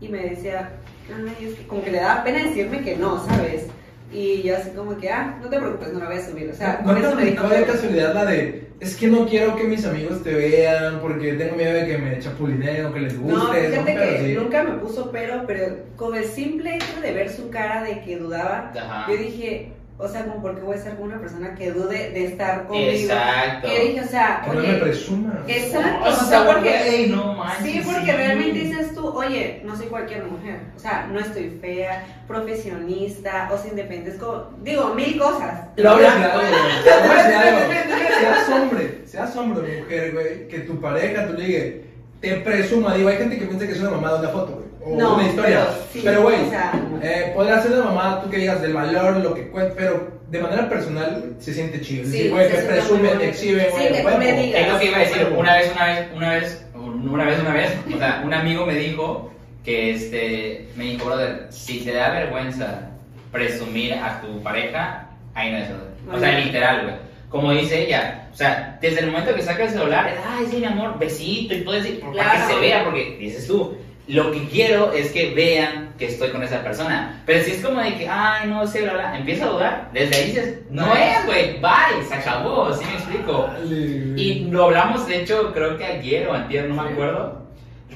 [0.00, 0.72] Y me decía,
[1.14, 3.66] ay, es que como que le daba pena decirme que no, ¿sabes?
[4.12, 6.50] Y yo así como que, ah, no te preocupes, no la voy a subir.
[6.50, 9.56] O sea, ¿No por eso me dijo de casualidad la de, es que no quiero
[9.56, 13.18] que mis amigos te vean porque tengo miedo de que me chapulineen o que les
[13.18, 13.38] guste?
[13.38, 14.34] No, fíjate que sí.
[14.34, 18.18] nunca me puso pero, pero con el simple hecho de ver su cara de que
[18.18, 19.06] dudaba, Ajá.
[19.10, 22.24] yo dije, o sea, como porque voy a estar con una persona que dude de
[22.26, 22.90] estar conmigo.
[22.90, 23.68] Exacto.
[23.68, 25.34] Que dije, o sea, Que no me oye, presumas.
[25.46, 28.16] exacto, o sea, porque no manches, Sí, porque sí.
[28.16, 33.58] realmente dices tú, oye, no soy cualquier mujer, o sea, no estoy fea, profesionista, o
[33.58, 35.68] sea, independiente, es como, digo, mil cosas.
[35.76, 36.30] Lo hablas Ya.
[36.30, 36.52] claro, güey.
[36.84, 37.72] Te voy a decir algo.
[38.20, 41.84] Seas hombre, seas hombre o mujer, güey, que tu pareja, tu ligue,
[42.20, 42.94] te presuma.
[42.94, 44.71] Digo, hay gente que piensa que es una mamada una foto, güey.
[44.84, 45.66] O No, una historia.
[46.02, 49.16] pero sí, güey, o sea- eh, podrá ser una mamada tú que digas del valor,
[49.18, 52.04] lo que cuenta, pero de manera personal se siente chido.
[52.06, 53.24] Sí, Sí, güey, siente presume, bonito.
[53.24, 53.92] exhibe, Sí, güey.
[54.04, 54.60] que me digas.
[54.62, 57.52] Es lo que iba a decir, una vez, una vez, una vez, una vez, una
[57.54, 59.30] vez, o sea, un amigo me dijo
[59.64, 62.88] que este, me dijo, brother, si te da vergüenza
[63.30, 65.68] presumir a tu pareja, ahí no es.
[66.12, 66.94] O sea, literal, güey.
[67.28, 70.56] Como dice ella, o sea, desde el momento que saca el celular, es, ay, sí,
[70.58, 72.30] mi amor, besito, y todo eso, para Claro.
[72.48, 73.74] que se vea, porque dices tú,
[74.08, 77.22] lo que quiero es que vean que estoy con esa persona.
[77.24, 80.16] Pero si es como de que, ay, no sé, bla, bla, empieza a dudar, desde
[80.16, 83.48] ahí dices, no es, güey, bye, se acabó, ¿sí me explico?
[83.52, 83.74] Dale.
[84.20, 87.42] Y lo hablamos, de hecho, creo que ayer o antier, no me acuerdo,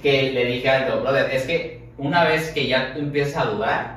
[0.03, 3.97] que le dije algo, brother, es que una vez que ya tú empiezas a dudar,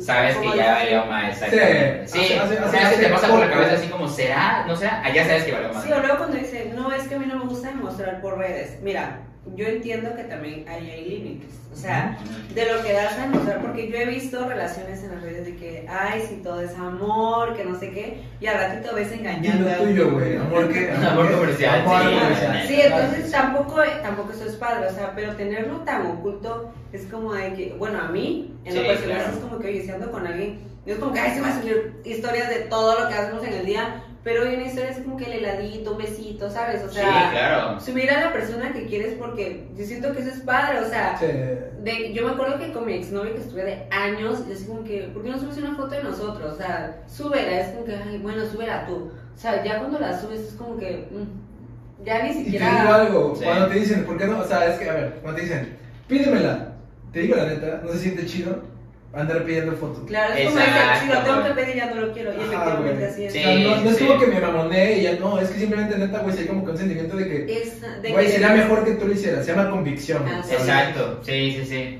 [0.00, 2.08] sabes Como que ya valió más, exactamente.
[2.08, 4.64] Sí, hace- hace- o hace- sea, se te pasa por la cabeza así como, ¿será?
[4.66, 5.00] ¿No será?
[5.04, 5.84] Allá sabes que valió más.
[5.84, 8.36] Sí, o luego cuando dice, no, es que a mí no me gusta demostrar por
[8.38, 8.78] redes.
[8.82, 9.20] Mira,
[9.54, 11.50] yo entiendo que también ahí hay límites.
[11.72, 12.16] O sea,
[12.54, 15.56] de lo que das a demostrar, porque yo he visto relaciones en las redes de
[15.56, 19.68] que, ay, si todo es amor, que no sé qué, y al ratito ves engañando.
[19.68, 20.36] Dilo a tuyo, güey.
[20.36, 20.90] Amor que.
[21.06, 22.18] Amor comercial, Amor sí.
[22.18, 22.64] comercial.
[22.66, 27.34] Sí, entonces tampoco, tampoco eso es padre, o sea, pero tenerlo tan oculto es como
[27.34, 29.32] de que, bueno, a mí, en lo personal, claro.
[29.34, 31.60] es como que, oye, si ando con alguien, es como que, ay, se va a
[31.60, 34.98] subir historias de todo lo que hacemos en el día, pero hoy una historia es
[34.98, 36.82] como que el heladito, un besito, ¿sabes?
[36.82, 37.80] O Sí, sea, claro.
[37.80, 41.16] subir a la persona que quieres porque yo siento que eso es padre, o sea,
[41.16, 41.26] Sí.
[41.26, 44.82] de, yo me acuerdo que con mi exnovio que estuve de años, yo así como
[44.82, 46.54] que, ¿por qué no subes una foto de nosotros?
[46.54, 49.12] O sea, súbela, es como que, ay, bueno, súbela tú.
[49.32, 52.80] O sea, ya cuando la subes es como que, mm, ya ni Y te siquiera...
[52.82, 53.44] digo algo, Sí.
[53.44, 54.40] cuando te dicen, ¿por qué no?
[54.40, 55.76] O sea, es que, a ver, cuando te dicen,
[56.08, 56.72] pídemela,
[57.12, 58.60] te digo la neta, no se siente chido
[59.16, 60.04] andar pidiendo fotos.
[60.06, 60.60] Claro, es como
[61.00, 62.32] si lo tengo que pedir ya no lo quiero.
[62.32, 63.32] Y Ajá, efectivamente así es.
[63.32, 63.38] Sí.
[63.38, 64.04] O sea, no, no es sí.
[64.06, 66.70] como que me mamoné y ya no, es que simplemente neta, güey, hay como que
[66.72, 69.52] un sentimiento de que, Es de güey, que- sería mejor que tú lo hicieras, se
[69.54, 70.22] llama convicción.
[70.26, 70.42] Ah.
[70.48, 71.98] Exacto, sí, sí, sí.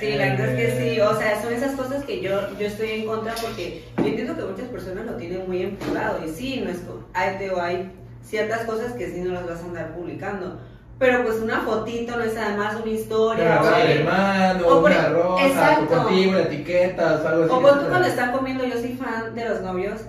[0.00, 2.90] Sí, la verdad es que sí, o sea, son esas cosas que yo, yo estoy
[2.90, 6.60] en contra porque yo entiendo que muchas personas lo tienen muy en privado y sí,
[6.64, 7.90] no es co- hay, te- hay
[8.22, 10.60] ciertas cosas que sí no las vas a andar publicando,
[10.98, 13.44] pero pues una fotito no es además una historia.
[13.44, 15.86] Una o- rosa de hermano, O por- una rosa, exacto.
[15.86, 17.52] tu contigo, la etiqueta, o algo así.
[17.52, 20.00] O cuando tú cuando están comiendo, yo soy fan de los novios,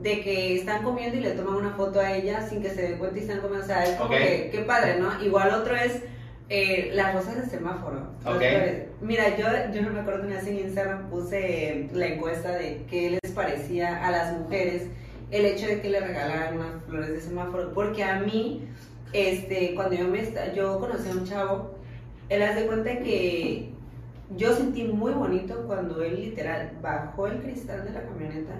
[0.00, 2.94] de que están comiendo y le toman una foto a ella sin que se dé
[2.98, 5.22] cuenta y están comiendo, o sea, es como que, qué padre, ¿no?
[5.22, 6.00] Igual otro es
[6.48, 8.08] eh, las rosas de semáforo.
[8.24, 8.40] las Ok.
[8.40, 8.82] flores.
[9.02, 13.18] Mira, yo, yo no me acuerdo una vez en Instagram puse la encuesta de qué
[13.22, 14.84] les parecía a las mujeres
[15.30, 18.66] el hecho de que le regalaran unas flores de semáforo, porque a mí,
[19.12, 20.20] este, cuando yo me
[20.54, 21.74] yo conocí a un chavo,
[22.28, 23.70] él hace cuenta que
[24.36, 28.54] yo sentí muy bonito cuando él literal bajó el cristal de la camioneta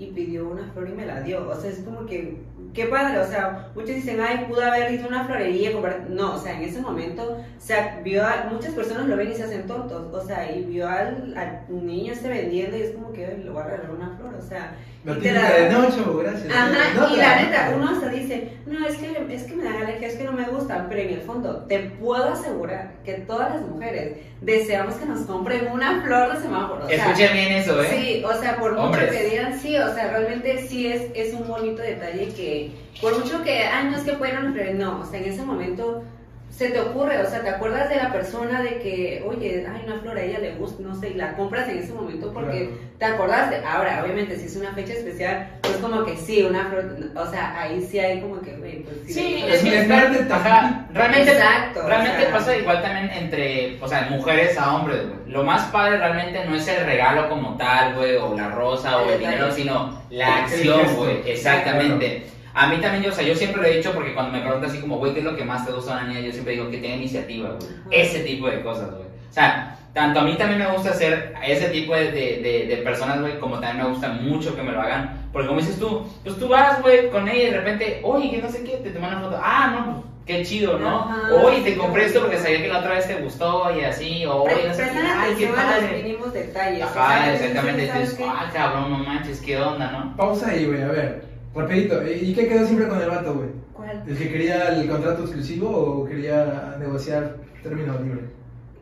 [0.00, 1.46] y pidió una flor y me la dio.
[1.46, 2.38] O sea, es como que,
[2.72, 3.18] qué padre.
[3.18, 6.06] O sea, muchos dicen, ay, pude haber ido a una florería, comprar.
[6.08, 9.34] No, o sea, en ese momento, o sea, vio a, muchas personas lo ven y
[9.34, 10.10] se hacen tontos.
[10.14, 13.60] O sea, y vio al, al niño este vendiendo y es como que, le voy
[13.60, 14.34] a regalar una flor.
[14.36, 16.52] O sea, La y te típica la- de no, chavo, gracias.
[16.54, 19.64] Ajá, No, y la la- neta, uno hasta dice, no, es que, es que me
[19.64, 23.14] dan alergia, es que no me gustan, pero en el fondo te puedo asegurar que
[23.14, 26.84] todas las mujeres deseamos que nos compren una flor de semáforo.
[26.84, 27.88] O sea, Escuchen bien eso, ¿eh?
[27.90, 29.10] Sí, o sea, por mucho Hombres.
[29.10, 33.42] que digan sí, o sea, realmente sí es, es un bonito detalle que, por mucho
[33.42, 36.02] que, ay, no es que ofrecer, no, o sea, en ese momento
[36.50, 40.00] se te ocurre, o sea, te acuerdas de la persona de que, oye, ay, una
[40.00, 42.80] flor a ella le gusta, no sé, y la compras en ese momento porque Claro.
[42.98, 43.56] te acordaste.
[43.66, 47.58] Ahora, obviamente, si es una fecha especial, pues como que sí, una flor, o sea,
[47.62, 49.12] ahí sí hay como que, güey, pues sí.
[49.14, 52.32] Sí, es que realmente, Exacto, realmente o sea.
[52.32, 55.18] pasa igual también entre, o sea, mujeres a hombres, güey.
[55.26, 59.08] Lo más padre realmente no es el regalo como tal, güey, o la rosa o
[59.08, 62.26] El dinero, sino la acción, güey, exactamente.
[62.54, 64.70] A mí también, yo, o sea, yo siempre lo he dicho porque cuando me preguntan
[64.70, 66.20] así como, güey, ¿qué es lo que más te gusta de una niña?
[66.26, 67.70] Yo siempre digo que tenga iniciativa, güey.
[67.90, 69.02] Ese tipo de cosas, güey.
[69.08, 72.76] O sea, tanto a mí también me gusta hacer ese tipo de, de, de- de
[72.82, 75.28] personas, güey, como también me gusta mucho que me lo hagan.
[75.32, 78.38] Porque como dices tú, pues tú vas, güey, con ella y de repente, oye, que
[78.42, 79.40] no sé qué, te toman una foto.
[79.42, 81.00] Ah, no, pues qué chido, ¿no?
[81.02, 84.24] Ajá, Oye, te compré esto porque sabía que la otra vez te gustó y así.
[84.26, 84.98] O oye, no sé qué.
[84.98, 86.02] Ay, qué padre.
[86.02, 86.82] mínimos detalles.
[86.82, 87.86] Ajá, exactamente.
[87.88, 90.16] ¿sabes Dices, ah, cabrón, no manches, qué onda, ¿no?
[90.16, 91.30] Pausa ahí, güey, a ver.
[91.54, 92.00] Rapidito.
[92.08, 93.48] ¿Y qué quedó siempre con el vato, güey?
[93.72, 94.04] ¿Cuál?
[94.06, 98.20] ¿El que quería el contrato exclusivo o quería negociar término libre?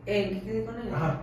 [0.05, 0.93] ¿En qué quedé con él?
[0.93, 1.21] Ajá.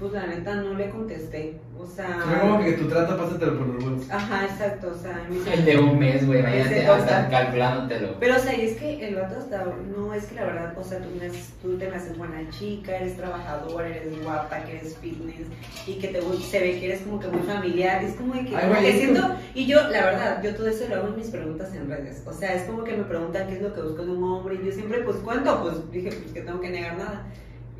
[0.00, 1.60] Pues la neta no le contesté.
[1.78, 2.20] O sea.
[2.26, 4.10] Se ve como que tu trato pásatelo por los huevos.
[4.10, 4.92] Ajá, exacto.
[4.94, 7.28] O sea, me dice- El de un mes, güey, Ese hasta cosa.
[7.30, 8.16] calculándotelo.
[8.18, 9.64] Pero, o sea, y es que el vato hasta.
[9.96, 12.48] No, es que la verdad, o sea, tú, me haces- tú te me haces buena
[12.50, 15.46] chica, eres trabajadora, eres guapa, que eres fitness
[15.86, 18.02] y que te, gu- se ve que eres como que muy familiar.
[18.02, 18.56] Es como de que.
[18.56, 19.34] Ay, como güey, que es siento.
[19.54, 22.22] Y yo, la verdad, yo todo eso lo hago en mis preguntas en redes.
[22.26, 24.58] O sea, es como que me preguntan qué es lo que busco de un hombre
[24.62, 27.26] y yo siempre, pues cuento, pues dije, pues que tengo que negar nada.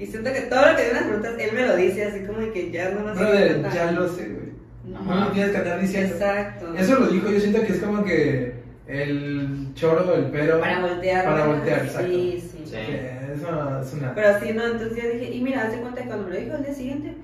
[0.01, 2.39] Y siento que todo lo que de las preguntas, él me lo dice así como
[2.39, 3.21] de que ya no lo sé.
[3.21, 4.97] Brother, ya lo sé, güey.
[4.97, 5.15] Ajá.
[5.15, 6.15] No lo tienes que andar diciendo.
[6.15, 6.75] Exacto.
[6.75, 8.55] Eso lo dijo, yo siento que es como que
[8.87, 10.59] el choro, el pero.
[10.59, 11.25] Para voltear.
[11.27, 11.53] Para ¿no?
[11.53, 12.09] voltear, exacto.
[12.09, 12.63] Sí, sí.
[12.65, 12.73] Sí.
[12.73, 14.15] que Eso es una.
[14.15, 16.57] Pero sí, no, entonces yo dije, y mira, hace cuenta que cuando me lo dijo
[16.57, 17.15] al día siguiente,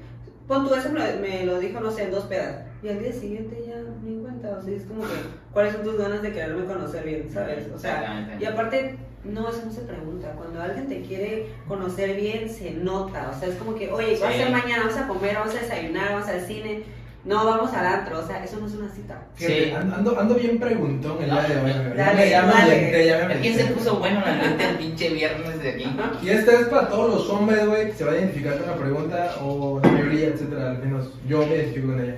[0.47, 2.61] pon tú eso me lo, me lo dijo, no sé, en dos pedazos.
[2.83, 5.15] Y al día siguiente ya me di cuenta, o sea, es como que,
[5.53, 7.65] ¿cuáles son tus ganas de quererme conocer bien, sabes?
[7.75, 8.97] O sea, y aparte,
[9.33, 10.33] no, eso no se pregunta.
[10.37, 13.31] Cuando alguien te quiere conocer bien, se nota.
[13.35, 14.85] O sea, es como que, oye, ¿qué vas a hacer mañana?
[14.87, 16.83] Vamos a comer, vamos a desayunar, vamos al cine.
[17.25, 18.21] No, vamos al antro.
[18.21, 19.21] O sea, eso no es una cita.
[19.35, 19.73] Fíjate, Sí.
[19.73, 23.27] ando, ando bien preguntón el día de hoy, Dale, me- ya me dale.
[23.35, 25.97] me ¿Quién se puso bueno la neta el pinche viernes de aquí?
[26.23, 28.77] Y esta es para todos los hombres, güey, que se va a identificar con la
[28.77, 32.17] pregunta, o la mayoría, etcétera, al menos yo me identifico con ella.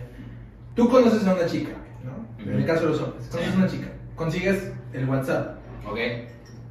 [0.75, 1.71] Tú conoces a una chica,
[2.05, 2.45] ¿no?
[2.45, 5.57] En el caso de los hombres, conoces a una chica, consigues el WhatsApp.
[5.91, 5.99] Ok.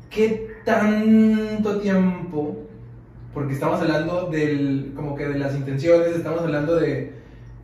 [0.09, 2.57] ¿Qué tanto tiempo?
[3.33, 7.13] Porque estamos hablando del, como que de las intenciones, estamos hablando de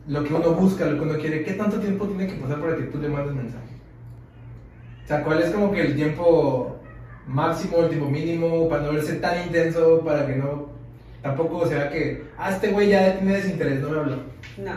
[0.06, 1.42] lo que uno busca, lo que uno quiere.
[1.42, 3.74] ¿Qué tanto tiempo tiene que pasar para que tú le mandes mensaje?
[5.04, 6.74] O sea, ¿cuál es como que el tiempo
[7.26, 10.68] máximo, el tiempo mínimo, para no verse tan intenso, para que no,
[11.22, 14.16] tampoco se vea que, ah, este güey ya tiene desinterés, no me habló.
[14.58, 14.72] No,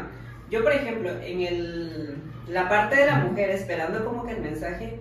[0.50, 5.00] yo por ejemplo, en el, la parte de la mujer esperando como que el mensaje,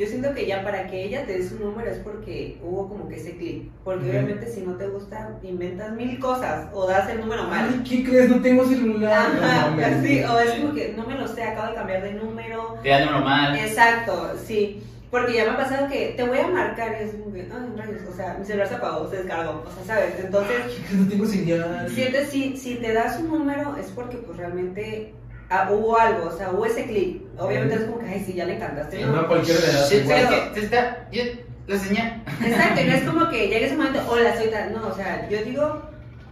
[0.00, 3.06] yo siento que ya para que ella te dé su número es porque hubo como
[3.06, 3.70] que ese clic.
[3.84, 7.84] Porque obviamente si no te gusta, inventas mil cosas o das el número Ay, mal.
[7.86, 8.30] ¿qué crees?
[8.30, 9.30] No tengo celular.
[9.42, 12.12] Ajá, No así, o es como que no me lo sé, acabo de cambiar de
[12.14, 12.78] número.
[12.82, 13.54] Te dan normal.
[13.58, 14.82] Exacto, sí.
[15.10, 17.72] Porque ya me ha pasado que te voy a marcar y es como que, ay,
[17.76, 20.14] rayos, o sea, mi celular se apagó, se descargó, o sea, ¿sabes?
[20.24, 20.92] Entonces, ¿Qué crees?
[21.02, 21.88] No tengo señal.
[21.92, 25.12] Sientes, si, si te das un número es porque pues realmente
[25.50, 27.22] ah, hubo algo, o sea, hubo ese clic.
[27.38, 29.04] Obviamente es como que, ay, sí, ya le encantaste.
[29.04, 30.52] No cualquiera le das Sí, igual.
[30.54, 31.08] Te está.
[31.12, 31.22] Yo,
[31.66, 32.22] la señal.
[32.44, 34.72] Exacto, y no es como que llegue ese momento, hola, soy tal.
[34.72, 35.82] No, o sea, yo digo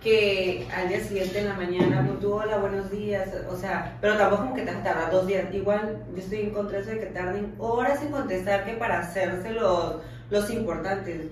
[0.03, 4.17] que al día siguiente en la mañana, pues tú, hola, buenos días, o sea, pero
[4.17, 5.53] tampoco como que te tarda dos días.
[5.53, 9.01] Igual yo estoy en contra de eso de que tarden horas en contestar que para
[9.01, 9.97] hacerse los,
[10.31, 11.27] los importantes.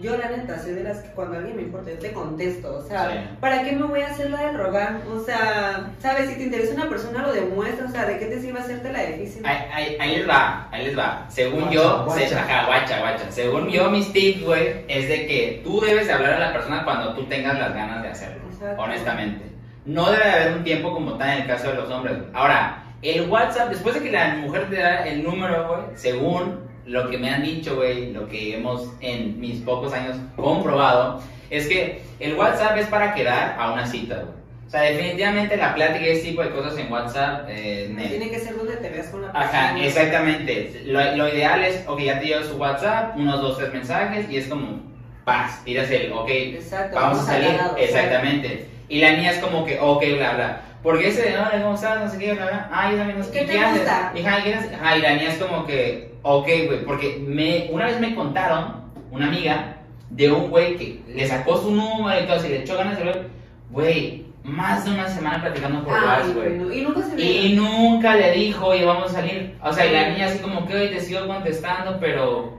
[0.00, 2.74] Yo la neta soy de las que cuando alguien me importa, yo te contesto.
[2.76, 3.18] O sea, Sí.
[3.40, 5.00] ¿para qué me voy a hacer la del rogar?
[5.12, 6.30] O sea, ¿sabes?
[6.30, 7.86] Si te interesa una persona, lo demuestra.
[7.86, 9.44] O sea, ¿de qué te sirve hacerte la difícil?
[9.44, 11.26] Ahí, ahí- ahí les va, ahí les va.
[11.28, 12.28] Según Guacha, yo, guacha.
[12.28, 13.30] se- ajá, guacha, guacha.
[13.30, 16.82] Según yo, mis tips, güey, es de que tú debes de hablar a la persona
[16.84, 18.42] cuando tú tengas las ganas de hacerlo.
[18.52, 18.82] Exacto.
[18.82, 19.44] Honestamente.
[19.84, 22.16] No debe de haber un tiempo como tal en el caso de los hombres.
[22.32, 27.08] Ahora, el WhatsApp, después de que la mujer te da el número, güey, según lo
[27.10, 31.20] que me han dicho, güey, lo que hemos en mis pocos años comprobado,
[31.50, 34.40] es que el WhatsApp es para quedar a una cita, güey.
[34.66, 38.08] O sea, definitivamente la plática y ese tipo de cosas en WhatsApp, eh, No ne-
[38.08, 39.68] tiene que ser donde te veas con la persona.
[39.70, 40.82] Ajá, exactamente.
[40.84, 44.36] Lo, lo ideal es, ok, ya te lleva su WhatsApp, unos dos, tres mensajes y
[44.36, 44.80] es como,
[45.24, 47.48] paz, tiras el, ok, Exacto, vamos a salir.
[47.48, 48.66] al lado, Exactamente.
[48.88, 50.60] Y la niña es como que, ok, bla, bla.
[50.82, 52.00] Porque ese de, hola, ¿cómo estás?
[52.04, 52.68] No sé qué, bla, bla.
[52.72, 54.12] Ah, yo también no sé ¿Qué te haces?" gusta?
[54.14, 58.00] Y, ajá, ¿y qué y niña es como que, ok, güey, porque me, una vez
[58.00, 58.76] me contaron,
[59.10, 59.76] una amiga,
[60.10, 63.04] de un güey que le sacó su número y todo, y le echó ganas de
[63.04, 63.26] ver,
[63.70, 66.56] güey, más de una semana platicando por WhatsApp, güey.
[66.58, 67.56] bueno, Y nunca se Y ve.
[67.60, 69.56] nunca le dijo, oye, vamos a salir.
[69.62, 72.58] O sea, y la niña así como que hoy te sigo contestando, pero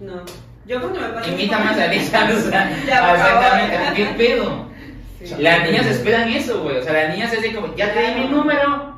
[0.00, 0.22] No.
[0.66, 1.28] Yo cuando me pasa.
[1.30, 2.36] invítame a salir, ¿sabes?
[2.46, 3.76] O sea, Ya, exactamente.
[3.96, 4.67] ¿qué pedo?
[5.22, 5.34] Sí.
[5.38, 6.76] Las niñas esperan eso, güey.
[6.78, 8.94] O sea, las niñas es de como, ya te di mi número,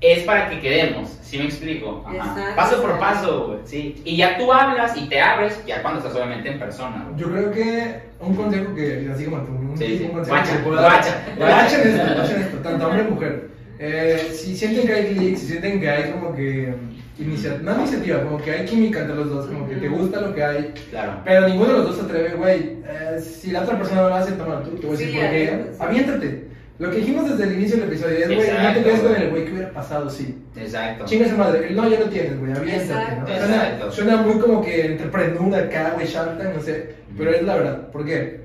[0.00, 1.08] es para que quedemos.
[1.22, 2.04] ¿Sí me explico?
[2.06, 2.16] Ajá.
[2.16, 2.98] Exacto, Paso por exacto.
[3.14, 3.58] paso, güey.
[3.64, 4.02] Sí.
[4.04, 7.20] Y ya tú hablas y te abres, ya cuando estás obviamente en persona, güey.
[7.20, 10.04] Yo creo que un consejo que, así como tú, un, Sí, sí.
[10.04, 11.82] un consejo Guacha, que puedo dar- guacha, guacha.
[11.82, 13.48] Esto, guachen esto, tanto hombre como mujer.
[13.78, 16.74] Eh, si sienten que hay clic, si sienten que hay como que
[17.18, 20.34] inicia, no iniciativa, como que hay química entre los dos, como que te gusta lo
[20.34, 21.20] que hay, Claro.
[21.24, 22.78] pero ninguno de los dos se atreve, güey.
[22.88, 25.18] eh, si la otra persona no lo hace, toma tú, te voy a decir Sí,
[25.20, 25.66] por qué.
[25.78, 26.52] aviéntate.
[26.78, 29.30] Lo que dijimos desde el inicio del episodio es, güey, no te quedes con el
[29.30, 30.42] güey que hubiera pasado, sí.
[30.56, 31.04] Exacto.
[31.04, 33.28] Chinga su madre, el no ya lo tienes, güey, aviéntate, ¿no?
[33.28, 33.92] Exacto.
[33.92, 37.56] Suena, suena muy como que entrepreneur acá, güey, Shark Tank, no sé, pero es la
[37.56, 37.90] verdad.
[37.90, 38.40] ¿Por qué?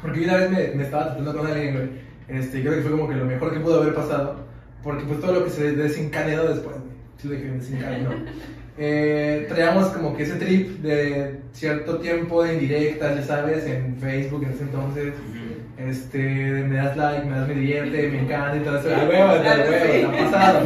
[0.00, 1.88] Porque una vez me, me estaba tratando con alguien, güey,
[2.40, 4.36] este, creo que fue como que lo mejor que pudo haber pasado,
[4.82, 6.76] porque pues todo lo que se desencadenó después,
[7.18, 8.10] sí lo dije, desencadenó.
[8.76, 14.42] Eh, traíamos como que ese trip de cierto tiempo de indirectas, ya sabes, en Facebook
[14.42, 15.14] en ese entonces.
[15.14, 15.88] Ujú.
[15.88, 18.88] Este, me das like, me das me divierte, me encanta y todo eso.
[18.88, 18.94] Sí.
[18.96, 20.02] La hueva, la hueva, sí.
[20.02, 20.60] la pasada,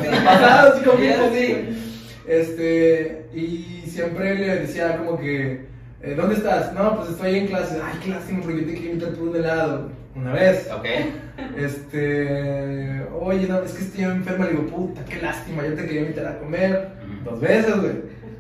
[0.75, 1.57] la como Ya, así, sí.
[2.27, 5.67] Este, y siempre le decía como que,
[6.03, 6.73] eh, ¿dónde estás?
[6.75, 7.79] No, pues estoy en clase.
[7.83, 9.91] Ay, qué lástima, porque yo te quería invitar por un helado.
[10.21, 10.69] Una vez.
[10.73, 10.87] Ok.
[11.57, 14.47] Este, oye, no, es que estoy enferma.
[14.47, 16.89] Le digo, puta, qué lástima, yo te quería invitar a comer.
[17.25, 17.93] Dos veces, güey.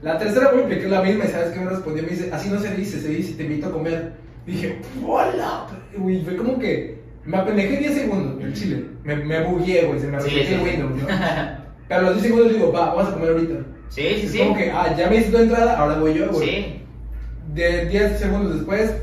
[0.03, 2.03] La tercera, me aplicó la misma y ¿sabes qué me respondió?
[2.05, 4.13] Me dice, así no se dice, se dice, te invito a comer.
[4.47, 5.67] Dije, hola,
[5.97, 8.85] güey, fue como que me apendejé 10 segundos en Chile.
[9.03, 10.69] Me, me bugué, güey, se me Sí, repitió el sí.
[10.71, 11.09] Windows, ¿no?
[11.89, 13.55] Pero a los 10 segundos digo, va, vamos a comer ahorita.
[13.89, 14.39] Sí, sí, Es sí.
[14.39, 16.49] como que, ah, ya me hice tu entrada, ahora voy yo, güey.
[16.49, 16.83] Sí.
[17.55, 18.95] De 10 segundos después,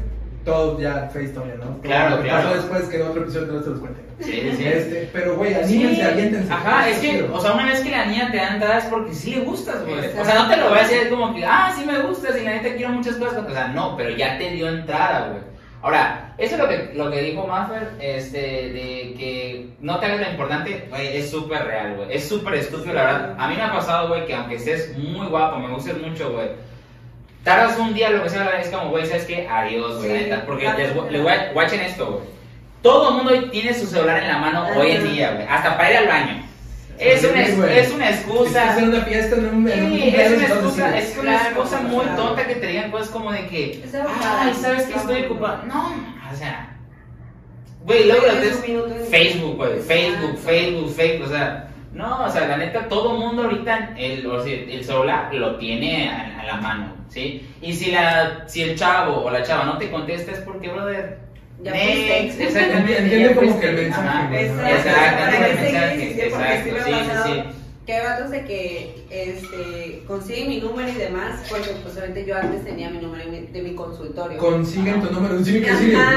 [0.46, 1.82] todo ya fue historia, ¿no?
[1.82, 2.44] Claro, Lo que claro.
[2.50, 4.02] pasó después que en otro episodio no se los cuente.
[4.22, 4.64] Sí, sí, sí.
[4.66, 6.54] Este, pero, güey, anímense, aviéntense.
[6.54, 7.36] Ajá, es que, Quiero.
[7.36, 9.84] o sea, una vez que la niña te da entrada es porque sí le gustas,
[9.84, 9.98] güey.
[10.18, 12.46] O sea, no te lo voy a decir como que, ah, sí me gustas y
[12.46, 13.44] la neta quiero muchas cosas.
[13.46, 15.44] O sea, no, pero ya te dio entrada, güey.
[15.82, 20.22] Ahora, eso es lo que, lo que dijo Maffer, este, de que no te hagas
[20.22, 22.08] lo importante, güey, es súper real, güey.
[22.16, 23.36] Es súper estúpido, la verdad.
[23.38, 26.48] A mí me ha pasado, güey, que aunque estés muy guapo, me gustes mucho, güey.
[27.46, 29.48] Tardas un día, lo que sea, es como, güey, ¿sabes qué?
[29.48, 30.46] Adiós, güey, Sí, neta.
[30.46, 30.80] Porque claro.
[30.80, 32.24] les, les voy a, watchen esto, güey.
[32.82, 35.46] Todo el mundo hoy tiene su celular en la mano hoy en día, güey.
[35.48, 36.44] Hasta para ir al baño.
[36.98, 38.72] Es una, Sí, es una excusa.
[38.72, 41.82] hacer una fiesta en un, en un Sí, es una excusa, es una Claro, excusa
[41.82, 45.10] muy tonta que te digan cosas como de que, ay, ¿sabes que claro.
[45.12, 45.64] estoy ocupado?
[45.68, 45.94] No,
[46.32, 46.70] o sea,
[47.84, 48.34] güey, luego lo
[49.10, 50.38] Facebook, güey, Facebook, Exacto.
[50.46, 54.54] Facebook, Facebook, o sea, no, o sea, la neta, todo mundo ahorita, el, o sea,
[54.54, 57.48] el celular lo tiene a, a la mano, ¿sí?
[57.62, 61.20] Y si, la, si el chavo o la chava no te contesta es porque, brother,
[61.64, 62.98] Ya next, exactamente.
[63.00, 64.68] Entiende ya como que el mensaje, ¿no?
[64.68, 65.24] Exacto,
[65.96, 67.34] sí, sí exacto, me ha sí, sí, pasado.
[67.34, 67.44] sí.
[67.86, 72.36] Que hay vatos de que este, consiguen mi número y demás, porque pues obviamente yo
[72.36, 74.38] antes tenía mi número de mi, de mi consultorio.
[74.38, 75.72] Consiguen tu número, sí, que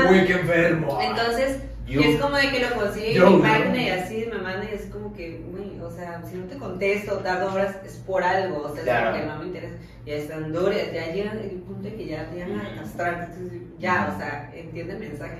[0.08, 0.98] güey, qué enfermo.
[1.00, 1.58] Entonces,
[1.88, 3.42] Yo- y es como de que lo en mi ¿no?
[3.42, 6.56] página y así me mandan y es como que, güey, o sea, si no te
[6.58, 9.10] contesto, tardo horas, es por algo, o sea, Claro.
[9.10, 9.74] es porque no me interesa.
[10.04, 13.30] Ya están duras, ya llegan el punto de que ya te llegan a castrar,
[13.78, 15.38] ya, o sea, entiende el mensaje.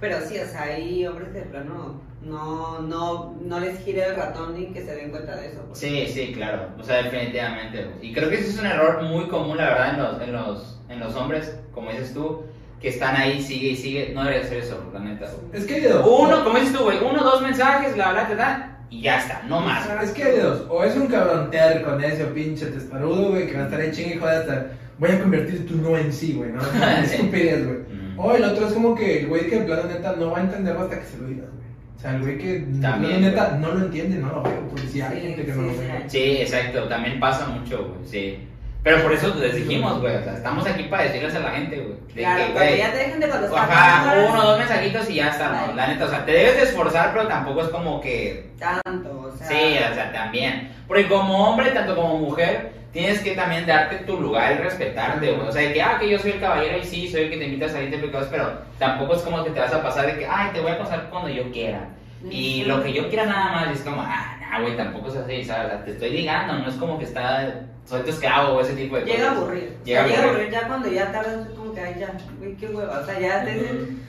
[0.00, 4.54] Pero sí, o sea, hay hombres de plano no, no, no les gire el ratón
[4.54, 5.68] ni que se den cuenta de eso.
[5.72, 6.68] Sí, sí, claro.
[6.78, 7.90] O sea, definitivamente.
[8.02, 10.80] Y creo que ese es un error muy común, la verdad, en los, en los,
[10.88, 12.42] en los hombres, como dices tú,
[12.80, 14.12] que están ahí, sigue y sigue.
[14.14, 15.30] No debería ser eso, la neta.
[15.52, 16.06] Es que hay dos.
[16.06, 19.42] Uno, como dices tú, güey, uno, dos mensajes, bla, bla, bla, bla, y ya está,
[19.48, 19.88] no más.
[20.02, 20.64] Es que hay dos.
[20.68, 24.20] O es un cabrón terco, necio, pinche testarudo, güey, que va a estar ahí chingue
[24.24, 24.66] hasta
[25.00, 26.60] voy a convertir tu no en sí, güey, ¿no?
[26.62, 26.68] Sí.
[27.14, 27.78] estupidez, güey.
[27.78, 28.18] Mm.
[28.18, 30.42] O el otro es como que el güey que en plano neta no va a
[30.42, 31.60] entenderlo hasta que se lo digas, güey.
[31.96, 33.60] O sea, el güey que en También, neta güey.
[33.60, 36.04] no lo entiende, no lo veo, porque si hay Sí, gente que no lo ve.
[36.06, 38.46] Sí, exacto, también pasa mucho, güey, sí.
[38.82, 41.76] Pero por eso les dijimos, güey, o sea, estamos aquí para decirles a la gente,
[41.76, 41.98] güey.
[42.14, 43.70] Claro, que, güey, ya te dejen de contestar.
[43.70, 45.74] Ajá, uno dos mensajitos y ya está, ¿no?
[45.74, 49.36] La neta, o sea, te debes de esforzar, pero tampoco es como que Tanto, o
[49.36, 49.46] sea.
[49.46, 50.72] Sí, o sea, también.
[50.88, 55.48] Porque como hombre, tanto como mujer, tienes que también darte tu lugar y respetarte, güey.
[55.48, 57.36] O sea, de que, ah, que yo soy el caballero y sí, soy el que
[57.36, 60.06] te invita a salir de pecados, pero tampoco es como que te vas a pasar
[60.06, 61.86] de que, ay, te voy a pasar cuando yo quiera.
[62.30, 65.44] Y lo que yo quiera nada más, es como, ah, no, güey, tampoco es así,
[65.44, 65.84] ¿sabes?
[65.84, 69.04] Te estoy ligando, no es como que está, soy tu esclavo o ese tipo de
[69.04, 69.42] Llega a cosas.
[69.42, 69.76] aburrir.
[69.80, 70.50] O Llega sea, a llega a aburrir.
[70.50, 73.00] ya cuando ya tardas como que, ay, ya, güey, qué hueva.
[73.00, 73.60] O sea, ya te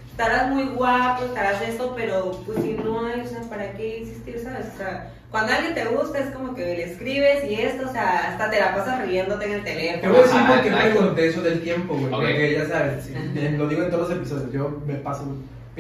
[0.10, 4.40] estarás muy guapo, estarás esto, pero pues si no hay, o sea, ¿para qué insistir,
[4.40, 4.68] sabes?
[4.74, 8.30] O sea, cuando alguien te gusta es como que le escribes y esto, o sea,
[8.32, 10.12] hasta te la pasas riéndote en el Te teléfono.
[10.14, 12.12] voy a decir por qué pregunté eso del tiempo, güey.
[12.12, 13.14] Porque ya sabes, sí,
[13.58, 14.52] lo digo en todos los episodios.
[14.52, 15.26] Yo me paso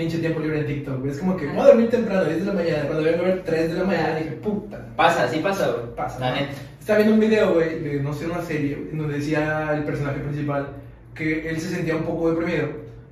[0.02, 1.12] pinche tiempo libre en TikTok, güey.
[1.12, 2.84] Es como que voy a dormir temprano, 10 de la mañana.
[2.86, 4.88] Cuando vengo a ver 3 de la mañana, dije, puta.
[4.96, 5.96] Pasa, sí pasa, güey.
[5.96, 6.20] Pasa.
[6.20, 6.54] La neta.
[6.80, 9.84] Estaba viendo un video, güey, de no sé, una serie, güey, en donde decía el
[9.84, 10.70] personaje principal
[11.14, 12.70] que él se sentía un poco deprimido.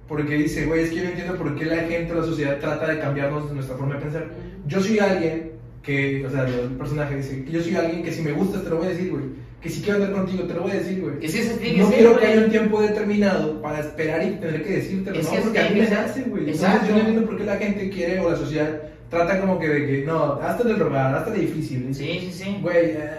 [0.07, 2.57] Porque dice, güey, es que yo no entiendo por qué la gente o la sociedad
[2.59, 4.25] trata de cambiarnos nuestra forma de pensar.
[4.65, 5.51] Yo soy alguien
[5.83, 8.69] que, o sea, el personaje dice, que yo soy alguien que si me gustas te
[8.69, 9.25] lo voy a decir, güey.
[9.61, 11.19] Que si quiero andar contigo te lo voy a decir, güey.
[11.19, 14.23] Que sí se tiene que No ser, quiero que haya un tiempo determinado para esperar
[14.23, 15.31] y tener que decírtelo, Es ¿no?
[15.31, 16.43] que Porque a sí, mí me nace, güey.
[16.43, 16.87] Entonces Exacto.
[16.87, 19.85] yo no entiendo por qué la gente quiere o la sociedad trata como que de
[19.87, 21.93] que, no, hazte del rogar, hazte de difícil.
[21.93, 22.57] Sí, sí, sí.
[22.61, 23.09] Güey, eh,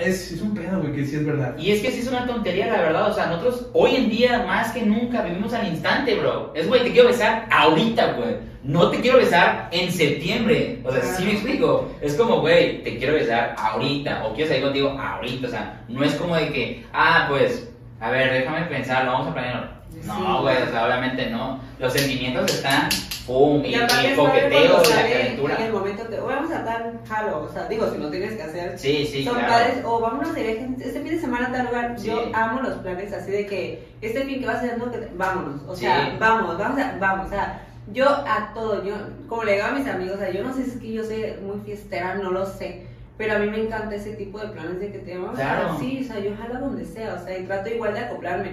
[0.00, 1.54] es, es un pedo, güey, que sí es verdad.
[1.58, 3.10] Y es que sí es una tontería, la verdad.
[3.10, 6.52] O sea, nosotros hoy en día, más que nunca, vivimos al instante, bro.
[6.54, 8.53] Es, güey, te quiero besar ahorita, güey.
[8.64, 10.80] No te quiero besar en septiembre.
[10.84, 11.90] O sea, sí me explico.
[12.00, 14.24] Es como, güey, te quiero besar ahorita.
[14.24, 15.46] O quiero salir contigo ahorita.
[15.46, 17.68] O sea, no es como de que, ah, pues,
[18.00, 19.74] a ver, déjame pensar, lo vamos a planear.
[20.04, 20.42] No, Sí.
[20.42, 21.60] güey, o sea, obviamente no.
[21.78, 22.88] Los sentimientos están,
[23.26, 25.56] pum, y, Y el coqueteo y la calentura.
[25.56, 28.32] en el momento que, "Oh, vamos a tal jalo, o sea, digo, si no tienes
[28.34, 28.78] que hacer.
[28.78, 29.52] Sí, sí, Son claro.
[29.52, 31.94] padres, o vámonos de viaje este fin de semana a tal lugar.
[31.98, 32.06] Sí.
[32.08, 35.60] Yo amo los planes así de que este fin que vas haciendo, te- vámonos.
[35.68, 36.16] O sea, Sí.
[36.18, 37.26] vamos, vamos, a, vamos.
[37.26, 37.62] O sea,
[37.92, 38.94] yo a todo, yo,
[39.28, 41.04] como le digo a mis amigos, o sea, yo no sé si es que yo
[41.04, 42.86] soy muy fiestera, no lo sé.
[43.16, 45.70] Pero a mí me encanta ese tipo de planes de que te vamos Claro.
[45.72, 48.52] a sí, o sea, yo jalo donde sea, o sea, y trato igual de acoplarme.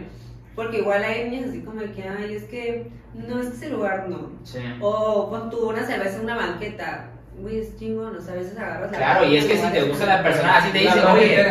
[0.55, 4.07] Porque igual hay niñas así como que, ay, es que no es que ese lugar
[4.07, 4.29] no.
[4.43, 4.59] Sí.
[4.81, 7.07] O con tu una cerveza en una banqueta.
[7.39, 9.81] Güey, es chingón, o sea, a veces agarras la Claro, y es que si te
[9.83, 11.43] gusta la persona, así te dice, La oye,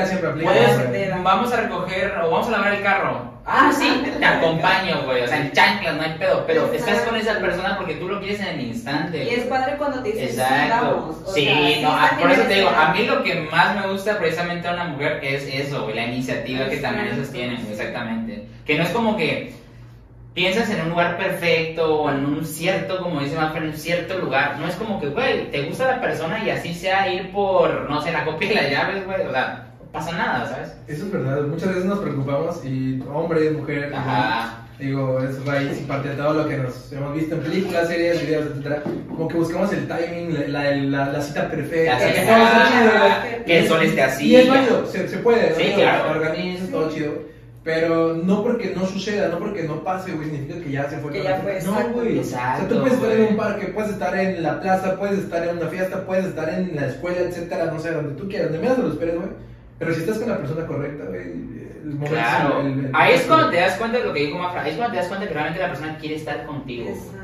[0.43, 3.30] puedes, vamos a recoger o vamos a lavar el carro.
[3.47, 5.23] Ah, sí, te acompaño, güey.
[5.23, 6.45] O sea, en chanclas, no hay pedo.
[6.47, 9.25] Pero estás con esa persona porque tú lo quieres en el instante.
[9.25, 11.17] Y es padre cuando te dicen, Exacto.
[11.25, 13.91] O Sí, sea, no, ah, por eso te digo, a mí lo que más me
[13.91, 18.47] gusta precisamente a una mujer es eso, güey, la iniciativa que también ellos tienen, exactamente.
[18.67, 19.53] Que no es como que
[20.35, 24.19] piensas en un lugar perfecto o en un cierto, como dice Maffer, en un cierto
[24.19, 24.59] lugar.
[24.59, 28.01] No es como que, güey, te gusta la persona y así sea ir por, no
[28.03, 29.23] sé, la copia de las llaves, güey.
[29.27, 30.73] O sea, pasa nada, ¿sabes?
[30.89, 34.67] Eso es verdad, muchas veces nos preocupamos y hombre, mujer, Ajá.
[34.79, 38.21] digo, es raíz y parte de todo lo que nos hemos visto en películas, series,
[38.23, 38.83] videos, etcétera.
[39.09, 41.99] Como que buscamos el timing, la, la, la cita perfecta.
[41.99, 44.27] La que cita- todo está Ah, chido, que el sol esté así.
[44.29, 45.57] Y es válido, se, se puede, ¿no?
[45.57, 46.11] Sí, claro.
[46.13, 47.31] Organizas, todo chido.
[47.63, 51.13] Pero no porque no suceda, no porque no pase, güey, significa que ya se fue.
[51.13, 51.53] Que ya fue.
[51.53, 51.93] No, exacto.
[51.93, 52.17] güey.
[52.19, 53.31] O Exacto, sea, tú puedes estar en güey.
[53.33, 56.75] un parque, puedes estar en la plaza, puedes estar en una fiesta, puedes estar en
[56.75, 59.29] la escuela, etcétera, no sé, donde tú quieras, donde menos te lo esperes, güey.
[59.81, 62.61] Pero si estás con la persona correcta, güey, el momento Claro.
[62.61, 64.63] el- el- Ahí es cuando te das cuenta de lo que dijo Mafra.
[64.63, 66.89] Ahí es cuando te das cuenta que realmente la persona quiere estar contigo.
[66.91, 67.20] Exacto.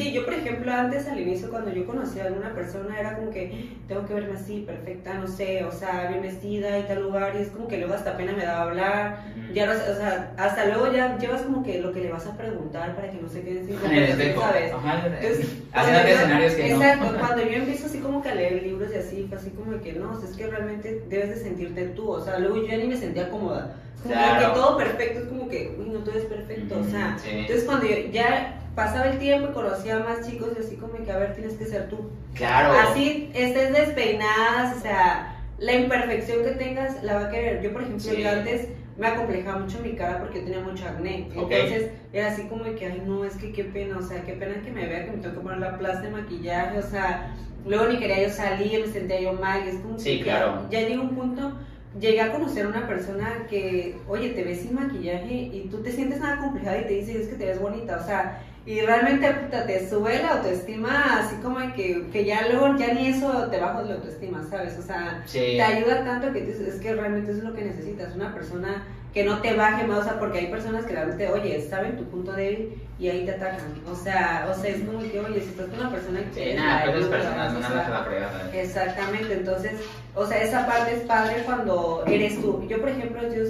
[0.00, 3.30] Sí, yo por ejemplo antes al inicio cuando yo conocí a alguna persona era como
[3.30, 3.52] que
[3.86, 7.42] tengo que verme así, perfecta, no sé, o sea, bien vestida y tal lugar y
[7.42, 9.52] es como que luego hasta pena me daba hablar, Ujú.
[9.54, 12.36] ya no o sea, hasta luego ya llevas como que lo que le vas a
[12.36, 13.78] preguntar para que no se quede sin.
[13.78, 14.72] ¿sabes?
[14.72, 16.82] Ajá, Entonces, yo- escenarios que no.
[16.82, 19.80] Exacto, cuando yo empiezo así como que a leer libros y así, fue así como
[19.80, 22.66] que no, o sea, es que realmente debes de sentirte tú, o sea, luego yo
[22.66, 23.76] ya ni me sentía cómoda.
[24.02, 24.54] Como Claro.
[24.54, 27.28] que todo perfecto, es como que, uy, no todo es perfecto, o sea, Sí.
[27.40, 30.92] entonces cuando yo ya pasaba el tiempo y conocía a más chicos y así como
[31.04, 32.10] que, a ver, tienes que ser tú.
[32.34, 32.72] Claro.
[32.88, 37.62] Así estés despeinadas, o sea, la imperfección que tengas la va a querer.
[37.62, 38.22] Yo, por ejemplo, Sí.
[38.22, 41.28] yo antes me acomplejaba mucho mi cara porque yo tenía mucho acné.
[41.36, 41.50] Ok.
[41.50, 44.62] Entonces era así como que, ay, no, es que qué pena, o sea, qué pena
[44.62, 47.34] que me vea que me tengo que poner la plasta de maquillaje, o sea,
[47.66, 50.66] luego ni quería yo salir, me sentía yo mal, y es como Sí, que claro.
[50.70, 51.52] ya, ya llega un punto.
[51.98, 55.90] Llegué a conocer a una persona que, oye, te ves sin maquillaje y tú te
[55.90, 58.40] sientes nada complejada y te dice, es que te ves bonita, o sea,
[58.70, 63.08] y realmente puta, te sube la autoestima, así como que, que ya luego, ya ni
[63.08, 64.78] eso te bajas la autoestima, ¿sabes?
[64.78, 65.38] O sea, Sí.
[65.56, 68.84] te ayuda tanto que dices, es que realmente eso es lo que necesitas, una persona
[69.12, 72.04] que no te baje más, o sea, porque hay personas que realmente, oye, saben tu
[72.04, 73.74] punto débil y ahí te atacan.
[73.90, 76.32] O sea, o sea, es como que, oye, si estás con una persona que Sí,
[76.34, 78.50] quieres, nada, ayuda, personas no o andan sea, a la fregada.
[78.54, 79.72] Exactamente, entonces,
[80.14, 82.64] o sea, esa parte es padre cuando eres tú.
[82.68, 83.42] Yo, por ejemplo, yo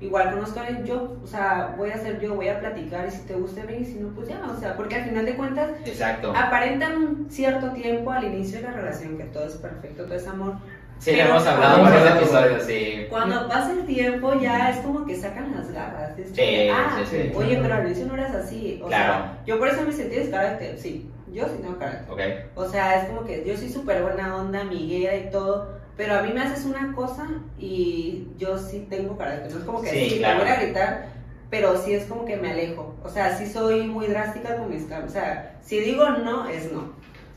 [0.00, 3.22] igual conozco a yo, o sea, voy a ser yo, voy a platicar y si
[3.26, 5.70] te gusta bien y si no, pues ya, o sea, porque al final de cuentas
[5.84, 6.32] Exacto.
[6.36, 10.26] aparentan un cierto tiempo al inicio de la relación que todo es perfecto, todo es
[10.26, 10.54] amor.
[10.98, 13.06] Sí, lo hemos hablado en varios episodios, sí.
[13.10, 16.18] Cuando pasa el tiempo ya es como que sacan las garras.
[16.18, 17.32] Es Sí, que, ah, sí, sí.
[17.34, 18.80] oye, pero al inicio no eras así.
[18.82, 19.12] O Claro.
[19.12, 22.10] sea, yo por eso me sentí de carácter, sí, yo sí tengo carácter.
[22.10, 22.20] Ok.
[22.54, 26.22] O sea, es como que yo soy súper buena onda, amiguera y todo, pero a
[26.22, 27.26] mí me haces una cosa
[27.58, 29.52] y yo sí tengo carácter.
[29.52, 30.38] No es como que Sí, sí, claro.
[30.40, 31.06] te voy a gritar,
[31.50, 32.94] pero sí es como que me alejo.
[33.02, 35.10] O sea, sí soy muy drástica con mis cambios.
[35.10, 36.92] O sea, si digo no, es no.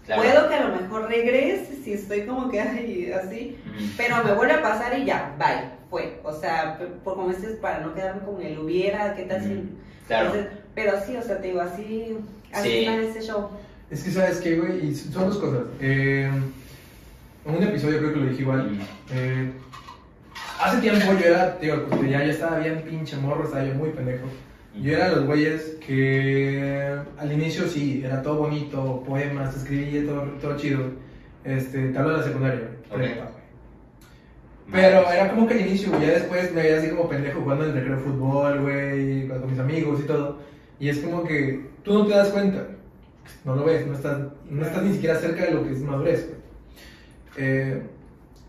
[0.05, 0.23] Claro.
[0.23, 3.85] Puedo que a lo mejor regrese si estoy como que ay, así, Ujú.
[3.95, 6.19] pero me vuelve a pasar y ya, bye, fue.
[6.23, 9.53] O sea, por como este es para no quedarme con el hubiera, qué tal si.
[9.53, 9.63] Ujú,
[10.07, 10.25] claro.
[10.33, 12.17] Entonces, pero sí, o sea, te digo, así,
[12.51, 12.85] así Sí.
[12.85, 13.49] este show.
[13.91, 14.87] Es que, ¿sabes qué, güey?
[14.87, 15.61] Y son dos cosas.
[15.79, 16.29] Eh,
[17.49, 18.79] en un episodio creo que lo dije igual.
[19.11, 19.51] Eh,
[20.61, 23.89] hace tiempo yo era, digo, pues ya, ya estaba bien pinche morro, estaba yo muy
[23.89, 24.27] pendejo.
[24.79, 30.21] Yo era de los güeyes que al inicio sí, era todo bonito, poemas, escribía todo,
[30.39, 30.91] todo chido.
[31.43, 33.31] Este, te hablo de la secundaria, prepa.
[34.71, 37.71] Pero era como que al inicio, ya después me veía así como pendejo jugando en
[37.71, 40.37] el recreo de fútbol, güey, con mis amigos y todo.
[40.79, 42.67] Y es como que tú no te das cuenta,
[43.43, 46.29] no lo ves, no estás, no estás ni siquiera cerca de lo que es madurez.
[47.37, 47.81] Eh,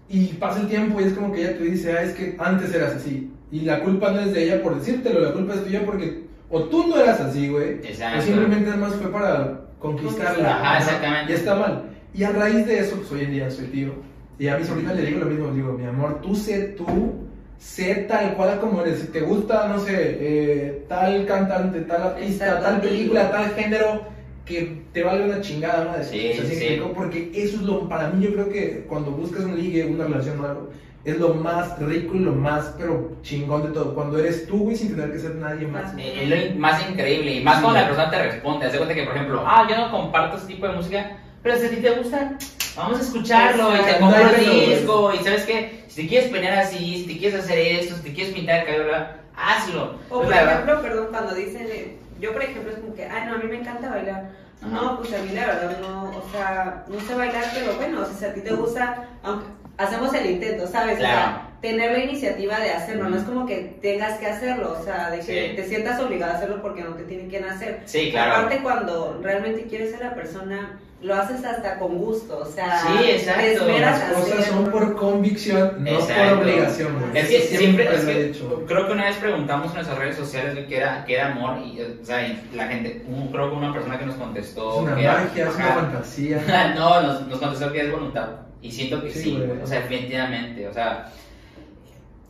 [0.08, 2.74] y pasa el tiempo y es como que ella te dice, ah, es que antes
[2.74, 3.30] eras así.
[3.52, 6.64] Y la culpa no es de ella por decírtelo, la culpa es tuya porque o
[6.64, 8.18] tú no eras así, güey, Exacto.
[8.18, 10.56] o simplemente además fue para conquistarla.
[10.56, 11.32] Ajá, exactamente.
[11.32, 11.84] Y está mal.
[12.12, 13.92] Y a raíz de eso, pues hoy en día soy tío.
[14.38, 17.14] Y a mi sobrina le digo lo mismo, le digo, mi amor, tú sé tú,
[17.58, 19.00] sé tal cual como eres.
[19.00, 24.02] Si te gusta, no sé, eh, tal cantante, tal artista, tal película, tal género,
[24.44, 26.04] que te valga una chingada madre.
[26.04, 26.82] Sí, O sea, ¿sí sí.
[26.94, 30.40] Porque eso es lo, para mí yo creo que cuando buscas un ligue, una relación
[30.40, 30.70] o algo,
[31.04, 33.94] es lo más rico y lo más, pero chingón de todo.
[33.94, 35.94] Cuando eres tú, güey, sin tener que ser nadie más.
[35.96, 38.66] Es lo más increíble y más cuando la persona te responde.
[38.66, 41.56] Haz de cuenta que, por ejemplo, ah, yo no comparto ese tipo de música, pero
[41.56, 42.36] si a ti te gusta,
[42.76, 44.74] vamos a escucharlo y te compro el güey.
[44.74, 45.12] disco.
[45.14, 48.12] Y sabes qué, si te quieres peinar así, si te quieres hacer esto, si te
[48.12, 48.92] quieres pintar el cabello,
[49.34, 49.94] hazlo.
[50.10, 53.26] O Pues, por ejemplo, perdón, cuando dicen, eh, yo por ejemplo es como que, ay
[53.26, 54.30] no, a mí me encanta bailar.
[54.62, 54.68] Ajá.
[54.74, 58.04] No, pues a mí la verdad no, o sea, no sé bailar, pero bueno, o
[58.04, 59.46] sea, si a ti te gusta, aunque
[59.78, 60.98] hacemos el intento, ¿sabes?
[60.98, 64.84] O sea, tener la iniciativa de hacerlo, no es como que tengas que hacerlo, o
[64.84, 65.56] sea, de que Sí.
[65.56, 67.80] te sientas obligada a hacerlo porque no te tienen que hacer.
[67.86, 68.32] Sí, claro.
[68.36, 73.10] Aparte cuando realmente quieres ser la persona, lo haces hasta con gusto, o sea, Sí,
[73.10, 73.66] exacto.
[73.66, 76.34] Las cosas son por convicción, no Exacto.
[76.34, 77.18] por obligación, güey.
[77.18, 78.64] Es que Eso siempre, es que dicho.
[78.66, 81.80] creo que una vez preguntamos en nuestras redes sociales qué era, qué era amor y,
[81.80, 84.94] o sea, y la gente, un- creo que una persona que nos contestó Es una
[84.94, 86.74] que era- magia, es una fantasía.
[86.76, 88.28] no, nos, nos contestó que es voluntad.
[88.60, 90.68] Y siento que Sí, o sea, definitivamente.
[90.68, 91.10] O sea,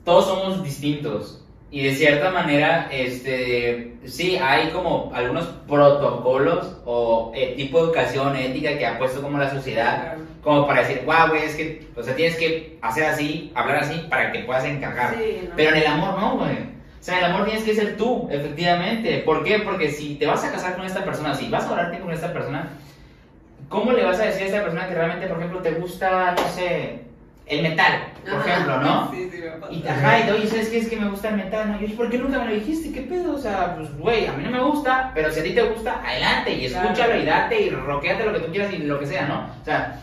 [0.05, 1.40] todos somos distintos.
[1.73, 8.35] Y de cierta manera, este, sí, hay como algunos protocolos o eh, tipo de educación
[8.35, 12.03] ética que ha puesto como la sociedad, como para decir, wow, güey, es que, o
[12.03, 15.15] sea, tienes que hacer así, hablar así, para que puedas encajar.
[15.15, 15.55] Sí, ¿no?
[15.55, 16.57] Pero en el amor no, güey.
[16.57, 19.19] O sea, en el amor tienes que ser tú, efectivamente.
[19.19, 19.61] ¿Por qué?
[19.61, 22.33] Porque si te vas a casar con esta persona, si vas a hablar con esta
[22.33, 22.69] persona,
[23.69, 26.49] ¿cómo le vas a decir a esta persona que realmente, por ejemplo, te gusta, no
[26.49, 27.10] sé,
[27.51, 28.51] el metal, por Ajá.
[28.51, 29.11] ejemplo, ¿no?
[29.15, 29.73] Sí, sí, me pasa.
[29.73, 30.79] Y ajá, y oye, ¿sabes qué?
[30.79, 31.83] Es que me gusta el metal, ¿no?
[31.85, 32.93] Y yo, ¿por qué nunca me lo dijiste?
[32.93, 33.35] ¿Qué pedo?
[33.35, 36.01] O sea, pues, güey, a mí no me gusta, pero si a ti te gusta,
[36.05, 36.89] adelante, y Claro.
[36.91, 39.47] escúchalo, y date, y roqueate lo que tú quieras, y lo que sea, ¿no?
[39.61, 40.01] O sea,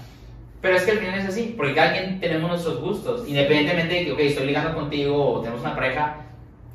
[0.61, 4.05] pero es que al final es así, porque cada quien tenemos nuestros gustos, independientemente de
[4.05, 6.15] que, ok, estoy ligando contigo o tenemos una pareja,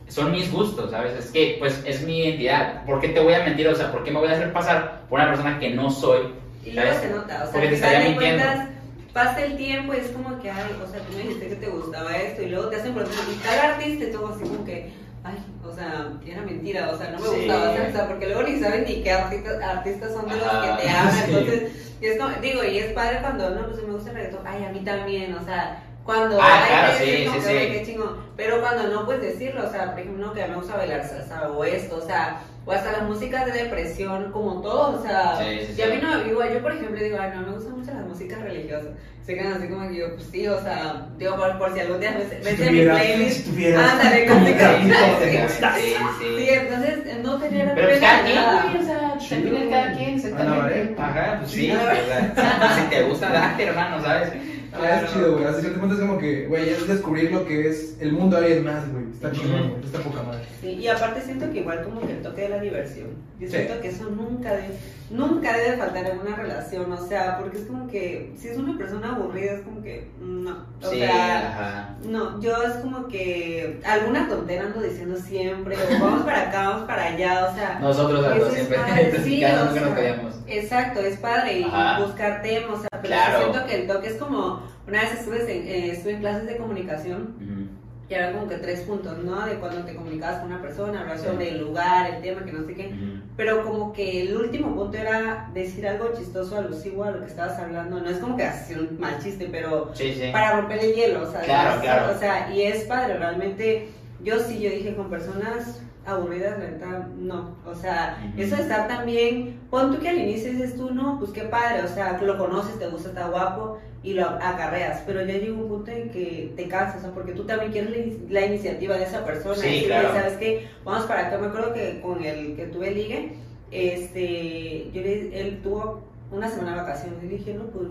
[0.08, 1.12] son mis gustos, ¿sabes?
[1.14, 2.84] Es que, pues, es mi identidad.
[2.84, 3.66] ¿Por qué te voy a mentir?
[3.68, 6.20] O sea, ¿por qué me voy a hacer pasar por una persona que no soy?
[6.64, 8.44] Y luego se nota, o sea, Porque te estaría mintiendo.
[8.44, 8.68] cuentas,
[9.12, 11.68] pasa el tiempo y es como que, ay, o sea, tú me dijiste que te
[11.68, 14.92] gustaba esto y luego te hacen preguntas y tal artista y todo así como que,
[15.24, 15.34] ay,
[15.64, 17.36] o sea, era mentira, o sea, no me Sí.
[17.36, 20.82] gustaba, o sea, porque luego ni saben ni qué artistas, artistas son de los que
[20.82, 21.22] te aman, sí.
[21.28, 24.46] entonces, y es como, digo, y es padre cuando, no, pues me gusta el reggaetón,
[24.46, 27.52] ay, a mí también, o sea, cuando Ah, hay claro, veces sí, como sí, que,
[27.52, 27.56] sí.
[27.58, 30.54] "Ay, qué chingón", pero cuando no puedes decirlo, o sea, por ejemplo, no, que me
[30.56, 34.98] gusta bailar salsa o esto, o sea, o hasta las músicas de depresión, como todo,
[34.98, 37.42] o sea, Sí, sí, y a mí no, igual yo por ejemplo digo, ay, no
[37.46, 38.90] me gustan mucho las músicas religiosas,
[39.26, 42.00] se quedan así como que yo, pues sí, o sea, digo, por, por si algún
[42.00, 46.34] día ves, en mi playlist, si ándale, casi, casi, Carlitos sí, sí.
[46.38, 50.66] Sí, entonces no tener Pero pues cada quien, o sea, es cada quien, Ah, no,
[50.66, 50.80] exactamente.
[50.80, 50.96] ¿eh?
[50.98, 51.70] Ajá, pues sí, Sí.
[51.72, 54.32] o sea, si te gusta, date, hermano, ¿sabes?
[54.74, 55.44] Ah, es chido, güey.
[55.44, 58.64] Hasta cierto punto es como que, güey, es descubrir lo que es el mundo alguien
[58.64, 59.04] más, güey.
[59.12, 59.84] Está chingón, güey.
[59.84, 60.44] Está poca madre.
[60.60, 63.08] Sí, y aparte siento que igual como que el toque de la diversión.
[63.38, 63.56] Yo Sí.
[63.56, 64.76] siento que eso nunca debe,
[65.10, 68.78] nunca debe faltar en una relación, o sea, porque es como que si es una
[68.78, 71.96] persona aburrida es como que no, o Sí, sea, ajá.
[72.08, 76.84] no, yo es como que alguna tontera ando diciendo siempre, o vamos para acá, vamos
[76.86, 78.78] para allá, o sea, Nosotros dos siempre
[79.24, 80.34] sí, o nunca nos sea, callamos.
[80.46, 82.00] Exacto, es padre y Ajá.
[82.04, 83.38] buscar temas, o sea, pero Claro.
[83.40, 86.56] siento que el toque es como, una vez estuve en, eh, estuve en clases de
[86.56, 87.68] comunicación Ujú.
[88.08, 89.44] y eran como que tres puntos, ¿no?
[89.46, 91.26] De cuando te comunicabas con una persona, hablar Sí.
[91.26, 92.86] sobre el lugar, el tema, que no sé qué.
[92.88, 93.22] Ujú.
[93.36, 97.58] Pero como que el último punto era decir algo chistoso, alusivo a lo que estabas
[97.58, 98.00] hablando.
[98.00, 100.30] No es como que hacer un mal chiste, pero Sí, sí.
[100.32, 102.14] para romper el hielo, o sea, Claro, claro.
[102.14, 103.88] o sea, y es padre, realmente.
[104.22, 107.56] Yo sí, yo dije con personas aburridas, la neta, no.
[107.66, 111.30] O sea, eso de estar también, pon tú que al inicio dices tú, no, pues
[111.32, 115.34] qué padre, o sea, lo conoces, te gusta, está guapo y lo acarreas, pero ya
[115.34, 118.26] llega un punto en que te cansas, o sea, porque tú también quieres la, in-
[118.30, 119.54] la iniciativa de esa persona.
[119.54, 120.08] Sí, y claro.
[120.12, 120.68] ¿sabes qué?
[120.84, 121.38] Vamos para acá.
[121.38, 123.34] Me acuerdo que con el que tuve ligue,
[123.70, 127.22] este, yo le, él tuvo una semana de vacaciones.
[127.22, 127.88] Y dije, no, pues,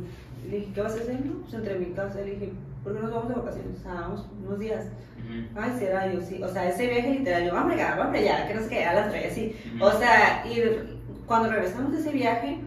[0.50, 1.16] le dije, ¿qué vas a hacer?
[1.26, 2.20] No, pues entre mi casa.
[2.22, 2.50] Le dije,
[2.84, 3.80] ¿por qué nos vamos de vacaciones?
[3.80, 4.86] O sea, vamos unos días.
[5.18, 5.60] Ujú.
[5.60, 6.42] Ay, será yo, sí.
[6.44, 9.56] O sea, ese viaje literal, yo, vamos allá, vamos allá, que a las tres, así.
[9.76, 9.86] Ujú.
[9.86, 10.62] O sea, y
[11.26, 12.60] cuando regresamos de ese viaje,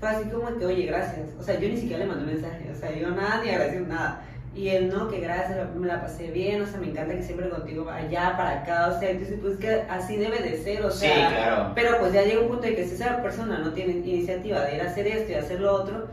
[0.00, 1.28] fue así como que, oye, gracias.
[1.38, 4.20] O sea, yo ni siquiera le mandé mensaje, o sea, yo nada, ni agradecí nada.
[4.54, 7.48] Y él, no, que gracias, me la pasé bien, o sea, me encanta que siempre
[7.48, 11.08] contigo allá, para acá, o sea, entonces, pues que así debe de ser, o Sí,
[11.08, 11.28] sea.
[11.28, 11.72] claro.
[11.74, 14.76] Pero pues ya llega un punto de que si esa persona no tiene iniciativa de
[14.76, 16.06] ir a hacer esto y hacer lo otro,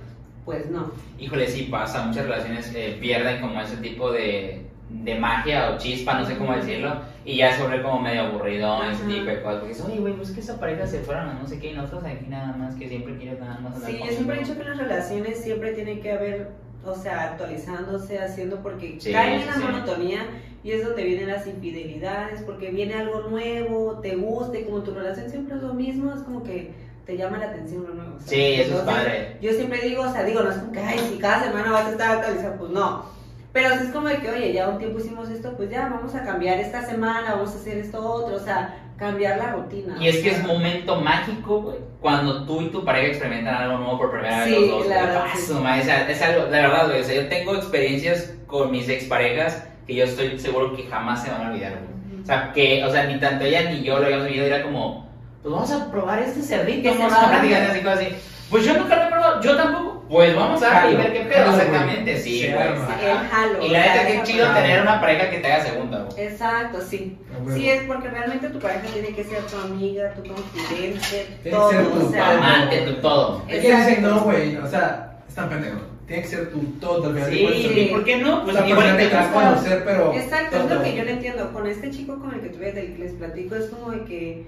[0.45, 0.91] pues no.
[1.19, 6.19] Híjole, sí pasa, muchas relaciones eh, pierden como ese tipo de, de magia o chispa,
[6.19, 9.59] no sé cómo decirlo, y ya se vuelve como medio aburrido, ese tipo de cosas,
[9.59, 11.75] porque es, oye, güey, pues que esa pareja se fueron a no sé qué, y
[11.75, 14.63] nosotros aquí nada más, que siempre quieres nada más Sí, yo siempre he dicho que
[14.63, 16.49] las relaciones siempre tiene que haber,
[16.83, 19.59] o sea, actualizándose, haciendo, porque Sí, caen en la sí.
[19.59, 20.25] monotonía
[20.63, 24.93] y es donde vienen las infidelidades, porque viene algo nuevo, te gusta y como tu
[24.93, 26.71] relación siempre es lo mismo, es como que
[27.11, 28.11] te llama la atención lo nuevo.
[28.13, 28.29] ¿sabes?
[28.29, 29.37] Sí, eso es Entonces, padre.
[29.41, 31.85] Yo siempre digo, o sea, digo, no es como que, ay, si cada semana vas
[31.87, 33.05] a estar actualizado, pues no.
[33.51, 36.23] Pero es como de que, oye, ya un tiempo hicimos esto, pues ya vamos a
[36.23, 39.97] cambiar esta semana, vamos a hacer esto otro, o sea, cambiar la rutina.
[39.99, 43.97] Y es que es momento mágico, güey, cuando tú y tu pareja experimentan algo nuevo
[43.97, 44.87] por primera vez Sí, los dos.
[44.87, 45.41] la verdad, sí.
[45.83, 49.95] sea, es algo, la verdad, güey, o sea, yo tengo experiencias con mis exparejas que
[49.95, 52.21] yo estoy seguro que jamás se van a olvidar, güey.
[52.21, 55.10] O sea, que, o sea, ni tanto ella ni yo lo habíamos vivido, era como,
[55.41, 58.15] pues vamos a probar este cerdito, platicar así, así.
[58.49, 60.03] Pues yo nunca lo he probado, yo tampoco.
[60.09, 61.61] Pues vamos a Jalo, ver qué pedo, jalo, güey.
[61.67, 62.67] exactamente, sí, güey.
[62.67, 63.65] Sí, el jalo.
[63.65, 66.27] Y la neta, qué esa chido tener una pareja que te haga segunda, güey.
[66.27, 67.17] Exacto, sí.
[67.33, 67.57] A huevo.
[67.57, 71.49] Sí, es porque realmente tu pareja tiene que ser tu amiga, tu confidente, Tiene que
[71.49, 71.71] todo.
[71.71, 73.43] ser tu o sea, amante, tu todo.
[73.47, 75.81] Es que dicen, no, güey, o sea, están pendejos.
[76.05, 77.77] Tiene que ser tu todo al final Sí, cuentas.
[77.77, 78.43] ¿y por qué no?
[78.43, 80.13] Pues igual te que te vas a conocer, pero.
[80.13, 81.53] Exacto, es lo que yo no entiendo.
[81.53, 84.45] Con este chico con el que tuve, del que les platico, es como de que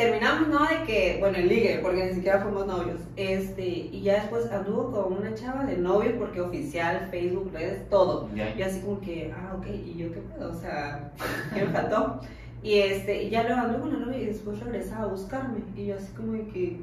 [0.00, 0.66] terminamos, ¿no?
[0.66, 3.00] De que, bueno, el ligue, porque ni siquiera fuimos novios.
[3.16, 8.28] Este, y ya después anduvo con una chava de novio, porque oficial, Facebook, redes, todo.
[8.34, 8.54] Ya.
[8.56, 10.52] Y así como que, ah, ok, ¿y yo qué puedo?
[10.52, 11.12] O sea,
[11.54, 12.20] ¿qué me faltó?
[12.62, 15.60] Y este, y ya luego anduvo con la novia y después regresaba a buscarme.
[15.76, 16.80] Y yo así como de que,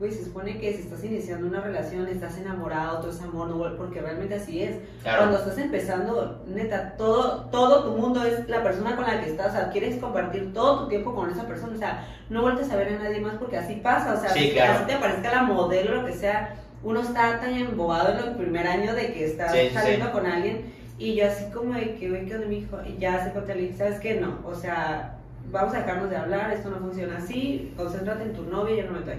[0.00, 3.76] güey, se supone que si estás iniciando una relación, estás enamorado, todo es amor, no,
[3.76, 4.76] porque realmente así es.
[5.04, 5.36] Cuando Claro.
[5.36, 9.52] estás empezando, neta, todo, todo tu mundo es la persona con la que estás, o
[9.52, 12.94] sea, quieres compartir todo tu tiempo con esa persona, o sea, no vuelves a ver
[12.94, 14.72] a nadie más porque así pasa, o sea, Sí, así- claro.
[14.72, 18.66] así te parezca la modelo, lo que sea, uno está tan embobado en el primer
[18.66, 20.12] año de que estás Sí, saliendo sí.
[20.12, 23.32] con alguien, y yo así como de que, güey, que mi hijo, y ya se
[23.32, 24.18] conté, le dije, ¿sabes qué?
[24.18, 25.18] No, o sea,
[25.52, 28.92] vamos a dejarnos de hablar, esto no funciona así, concéntrate en tu novia, yo no
[28.92, 29.16] me estoy.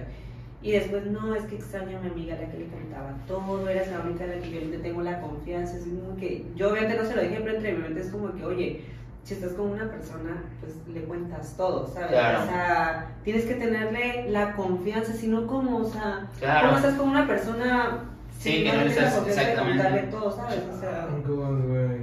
[0.62, 3.88] Y después, no, es que extraño a mi amiga, la que le contaba todo, eras
[3.88, 6.96] la única de la que yo le tengo la confianza, es como que, yo obviamente
[7.02, 8.84] no se lo dije, pero entre mi mente es como que, oye,
[9.24, 12.10] si estás con una persona, pues le cuentas todo, ¿sabes?
[12.10, 12.42] Claro.
[12.42, 16.66] O sea, tienes que tenerle la confianza, si no, como, o sea, Claro.
[16.68, 17.98] ¿cómo estás con una persona
[18.38, 19.82] Sí, si que no le tienes la estás- confianza de exactamente.
[19.82, 20.60] contarle todo, ¿sabes?
[20.76, 21.98] O sea, God, güey.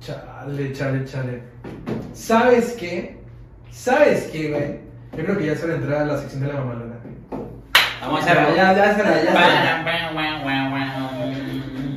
[0.00, 1.42] Chale, chale, chale.
[2.12, 3.18] ¿Sabes qué?
[3.70, 4.78] ¿Sabes qué, güey?
[5.16, 6.87] Yo creo que ya es hora de entrar a la sección de la mamalona.
[8.00, 8.54] Vamos a hacer.
[8.56, 9.84] Ya, ya, ya.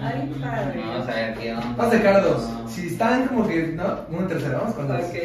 [0.04, 0.82] Ay, padre.
[0.86, 1.74] Vamos a ver qué onda.
[1.78, 2.50] Vamos a sacar dos.
[2.68, 4.00] Si están como que, ¿no?
[4.10, 5.00] Una tercera, vamos con dos.
[5.02, 5.16] ok.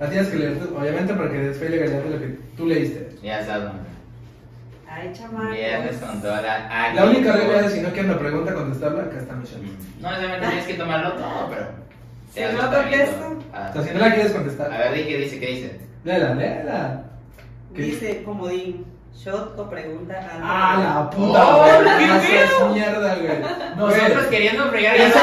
[0.00, 3.16] La tienes que leer tú, obviamente, porque después legalidad de lo que tú leíste.
[3.22, 3.72] Ya está, don.
[4.88, 5.50] Ay, chamacos.
[5.52, 6.92] Viernes con toda la.
[6.94, 9.66] La única regla es si no quieres una pregunta contestarla, acá está Michelle.
[10.00, 11.66] No necesariamente tienes que tomarlo todo, pero.
[12.32, 13.24] Si no contesto.
[13.28, 13.44] bonito.
[13.52, 13.70] Ah.
[13.70, 15.80] O sea, si no la quieres A contestar, ver, di qué dice, qué dice.
[16.04, 17.04] léela, léela.
[17.74, 18.84] ¿Qué Dice comodín.
[19.16, 20.38] ¿Shot o pregunta antes?
[20.42, 21.98] Ah, la puta, Oh, güey.
[21.98, 23.38] qué No seas mierda, güey.
[23.76, 25.20] No, Nosotros queriendo fregar Esa,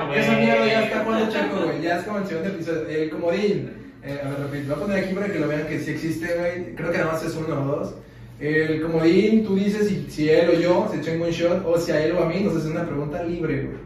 [0.00, 0.18] no, güey.
[0.20, 1.82] esa mierda ya está jugando Chaco, güey.
[1.82, 2.88] Ya es como el segundo episodio.
[2.88, 3.72] El comodín.
[4.04, 4.74] Eh, a ver, repito.
[4.74, 6.74] Voy a poner aquí para que lo vean que sí existe, güey.
[6.76, 7.94] Creo que nada más es uno o dos.
[8.40, 11.90] El comodín, tú dices si, si él o yo se echan un shot o si
[11.90, 13.78] a él o a mí nos hacen una pregunta libre, güey.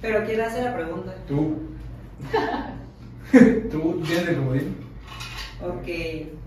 [0.00, 1.14] Pero ¿quién hace la pregunta?
[1.28, 1.58] Tú.
[3.70, 4.76] tú tienes el comodín.
[5.62, 6.37] Ok.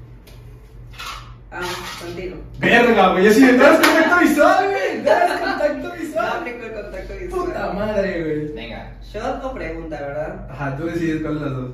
[1.52, 1.70] Vamos,
[2.02, 2.38] contigo.
[2.60, 3.26] Verga, güey.
[3.26, 5.04] Yo sí me das contacto visual, güey.
[5.04, 6.28] Das contacto visual.
[6.28, 7.46] aplico el contacto visual.
[7.46, 8.54] Puta madre, güey.
[8.54, 8.94] Venga.
[9.12, 10.48] ¿Shot o pregunta, verdad?
[10.50, 11.72] Ajá, tú decides cuál de las dos.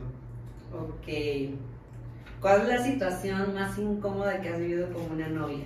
[0.73, 1.07] Ok.
[2.41, 5.63] ¿Cuál es la situación más incómoda que has vivido con una novia?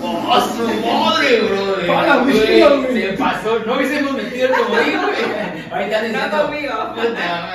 [0.00, 1.92] ¡Oh, su madre, bro!
[1.98, 3.02] ¡A la bestia, güey!
[3.02, 5.48] Se pasó, no hubiésemos metido el comodín, güey.
[5.72, 6.42] Ahorita No diciendo.
[6.44, 6.74] conmigo.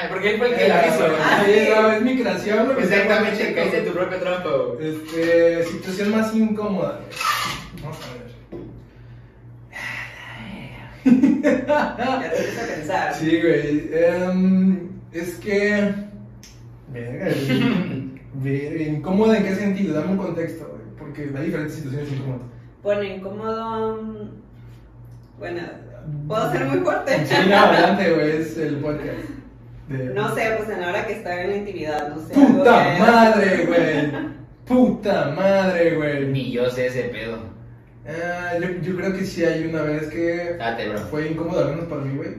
[0.09, 1.21] Porque él fue el que la hizo, güey.
[1.23, 2.83] Ah, no, es mi creación, güey.
[2.83, 4.77] Exactamente, caíste tu propio trampo.
[4.81, 6.99] Este, situación más incómoda.
[7.81, 8.23] Vamos a ver.
[11.05, 13.13] Ya te empiezas a pensar.
[13.15, 13.89] Sí, güey.
[13.93, 15.93] em, es que.
[16.93, 18.13] Verga, güey.
[18.35, 19.95] Verga, ¿Incómoda en qué sentido?
[19.99, 20.81] Dame un contexto, güey.
[20.97, 22.41] Porque hay diferentes situaciones incómodas.
[22.81, 24.01] Bueno, incómodo.
[24.01, 25.61] mm, Bueno,
[26.27, 27.25] puedo ser muy fuerte.
[27.25, 28.31] Sí, no, adelante, güey.
[28.41, 29.17] Es el podcast.
[29.89, 32.33] de- No sé, pues en la hora que estaba en la intimidad, no sé.
[32.33, 34.33] ¡Puta que- madre, güey!
[34.65, 36.27] ¡Puta madre, güey!
[36.27, 37.37] Ni yo sé ese pedo.
[38.07, 40.99] Ah, yo, yo creo que sí hay una vez que Date, bro.
[40.99, 42.31] fue incómodo, al menos para mí, güey.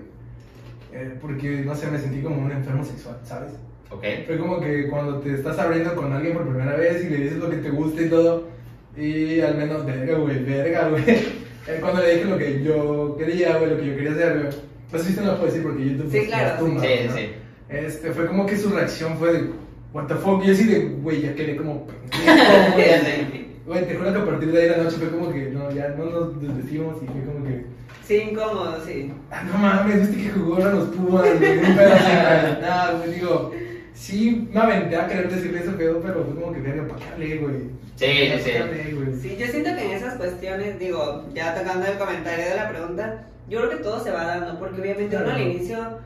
[0.92, 3.52] Eh, porque, no sé, me sentí como un enfermo sexual, ¿sabes?
[3.90, 4.04] Ok.
[4.26, 7.38] Fue como que cuando te estás abriendo con alguien por primera vez y le dices
[7.38, 8.48] lo que te gusta y todo,
[8.96, 11.04] y al menos, verga, güey, verga, güey.
[11.66, 14.54] Eh, Cuando le dije lo que yo quería, güey, lo que yo quería hacer, güey.
[14.90, 17.16] Pues sí, te lo puedo decir porque YouTube Sí, pues, claro, tumba, Sí, ¿no?
[17.16, 17.28] sí.
[17.70, 19.50] Este, fue como que su reacción fue de,
[19.94, 22.22] what the fuck, y yo así de, güey, ya quedé como pendejo,
[22.74, 23.46] güey.
[23.64, 25.88] Güey, te juro que a partir de ahí la noche fue como que, no, ya
[25.96, 27.64] no nos desvestimos y fue como que,
[28.06, 29.10] Sí, incómodo, sí.
[29.30, 31.76] ah, no mames, viste que jugaron los Pumas, güey, un güey.
[32.60, 33.52] Nada, güey, digo,
[33.94, 37.12] sí me aventé a querer decirle eso, pedo, pero fue como que, verga, ¿para qué
[37.12, 37.56] hablé, güey?
[37.96, 38.50] Sí, sí, ¿Pa' sí.
[38.56, 39.16] hablé?
[39.20, 43.24] Sí, yo siento que en esas cuestiones, digo, ya tocando el comentario de la pregunta,
[43.48, 45.98] yo creo que todo se va dando, porque obviamente uno al inicio,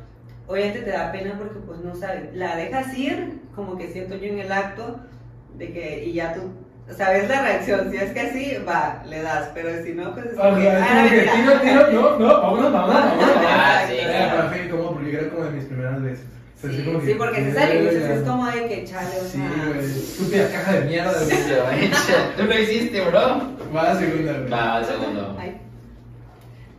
[0.46, 4.26] obviamente te da pena porque pues no sabes, la dejas ir, como que siento yo
[4.26, 5.00] en el acto,
[5.56, 6.42] de que, y ya tú
[6.96, 10.32] sabes la reacción, si es que así, va, le das, pero si no, pues es
[10.32, 13.44] que, sea, es ah, que, tiro, tiro, no, no, vámonos, vámonos, vámonos.
[13.46, 14.50] Ah, sí, claro.
[14.92, 16.37] porque era como de mis primeras veces.
[16.60, 16.68] Sí,
[17.04, 18.14] sí, porque si es al inicio, sí verga.
[18.16, 21.14] es como de que chale, o Sí, sea, güey, estúpida caja de mierda.
[21.20, 21.34] Sí.
[22.36, 23.42] Tú lo hiciste, bro.
[23.74, 24.50] Va a la segunda, güey.
[24.50, 25.36] Va, al segundo.
[25.38, 25.60] ay,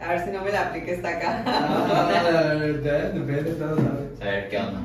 [0.02, 1.44] a ver si no me la aplique esta acá.
[1.46, 4.10] Ah, verdad, depende, todos saben.
[4.22, 4.82] A ver, ¿qué onda?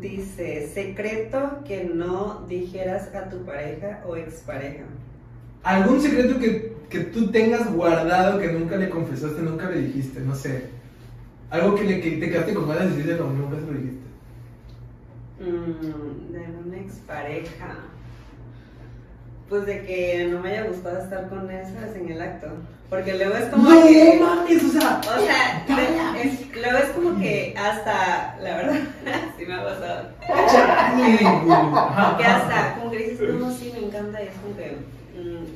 [0.00, 4.84] Dice, secreto que no dijeras a tu pareja o expareja.
[5.62, 10.20] ¿Algún secreto que, que tú tengas guardado que nunca le confesaste, nunca le dijiste?
[10.20, 10.64] No sé.
[11.54, 14.04] Algo que, le, que te quedaste con ganas de decirle, pero nunca se lo dijiste.
[15.40, 17.74] Mm, de una expareja.
[19.48, 22.48] Pues de que no me haya gustado estar con esas en el acto.
[22.90, 24.20] Porque luego es como ¡No que.
[24.20, 24.64] mames!
[24.64, 28.80] O sea, O sea, de- es- luego es como que hasta, la verdad,
[29.38, 30.08] sí me ha pasado.
[32.18, 34.76] Que hasta, como que dices, no, sí, me encanta, y es como que,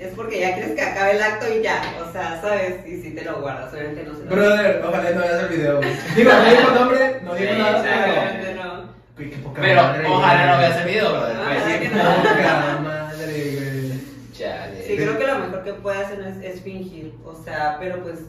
[0.01, 2.87] es porque ya quieres que acabe el acto y ya, o sea, ¿sabes?
[2.87, 5.77] Y si te lo guardas, obviamente no se lo Brother, ojalá no veas el video,
[5.79, 5.91] güey.
[6.17, 8.65] Digo, no digo nombre, no digo Sí, nada, pero.
[8.65, 8.89] No.
[9.17, 10.53] Güey, qué poca Pero madre, ojalá güey.
[10.53, 11.21] no veas el video, bro.
[11.27, 11.73] Ah, Pues sí.
[11.81, 12.05] que Qué no.
[12.17, 14.01] poca madre, güey.
[14.33, 14.83] Chale.
[14.87, 18.21] Sí, creo que lo mejor que puede hacer es, es fingir, o sea, pero pues,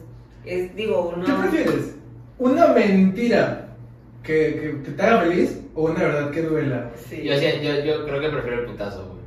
[0.44, 1.24] es, digo, uno...
[1.24, 1.94] ¿Qué prefieres?
[2.38, 3.68] ¿Una mentira
[4.24, 6.90] que, que, que te haga feliz o una verdad que duela?
[7.08, 7.22] Sí.
[7.22, 9.19] Yo, sí- yo, yo creo que prefiero el putazo, güey.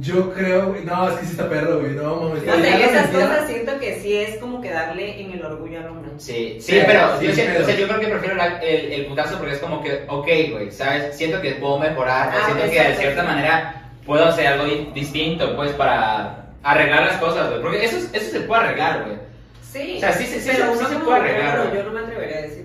[0.00, 2.42] Yo creo, no, es que sí está perro, güey, no mames.
[2.44, 5.86] No sé, esas cosas siento que sí es como que darle en el orgullo al
[5.88, 6.10] hombre.
[6.18, 8.58] Sí, sí, Sí, pero sí, yo, siento- pero- o sea, yo creo que prefiero la-
[8.58, 11.16] el, el putazo porque es como que, ok, güey, ¿sabes?
[11.16, 14.90] Siento que puedo mejorar, o Ah, siento que de cierta manera puedo hacer algo di-
[14.92, 17.62] distinto, pues, para arreglar las cosas, güey.
[17.62, 19.16] Porque eso, es- eso se puede arreglar, güey.
[19.62, 21.76] Sí, O sea, sí, sí, sí, pero sí, uno sí se puede arreglar, güey.
[21.76, 22.00] yo no me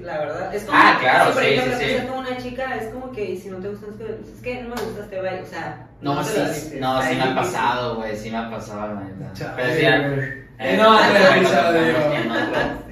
[0.03, 0.53] la verdad.
[0.55, 1.85] Es como, Ah, claro, si por sí, ejemplo sí,
[2.17, 3.95] una chica, es como que si no te gustas, es
[4.41, 6.73] que, que no me gustas, te vaya, o sea, No, te sí, dices.
[6.79, 9.33] no, sí me ha pasado, güey, sí me ha pasado, la neta.
[9.33, 10.37] Chale, Pero sí, eh.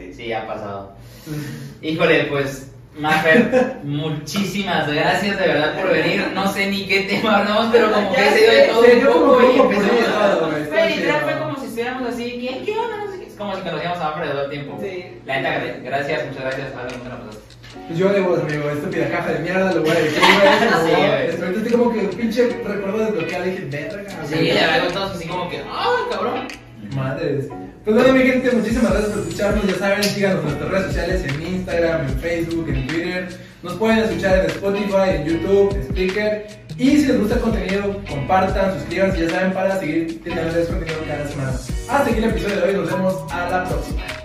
[0.15, 0.93] Sí, ha pasado.
[1.81, 2.65] Híjole, pues,
[2.97, 6.31] Mafer, muchísimas gracias de verdad por venir.
[6.33, 8.67] No sé ni qué tema hablamos, pero como que se dio de
[9.01, 10.49] todo un poco y empezamos todo, a...
[10.67, 12.98] Güey, literal fue como si estuviéramos así, ¿qué, qué onda?
[13.39, 14.77] Como si conocíamos a de todo el tiempo.
[14.81, 15.05] Sí.
[15.25, 16.67] La neta, gra- gracias, muchas gracias.
[16.75, 17.39] Habla mucho pasaste.
[17.87, 20.59] Pues yo de vos, amigo, estúpida caja de mierda, lo voy a decir, güey.
[20.85, 21.41] Sí, güey.
[21.41, 25.49] Ahorita estoy como que pinche recuerdo desbloqueado, dije, verga, Sí, de verdad, todos así como
[25.49, 26.47] que, ¡ay, cabrón!
[26.95, 27.45] Madres.
[27.85, 29.65] Pues bueno, mi gente, muchísimas gracias por escucharnos.
[29.67, 33.29] Ya saben, síganos en nuestras redes sociales, en Instagram, en Facebook, en Twitter.
[33.63, 36.47] Nos pueden escuchar en Spotify, en YouTube, en Spreaker.
[36.79, 41.27] Y si les gusta el contenido, compartan, suscríbanse, ya saben, para seguir teniendo contenido cada
[41.27, 41.51] semana.
[41.51, 42.75] Hasta aquí el episodio de hoy.
[42.75, 44.18] Nos vemos a la próxima.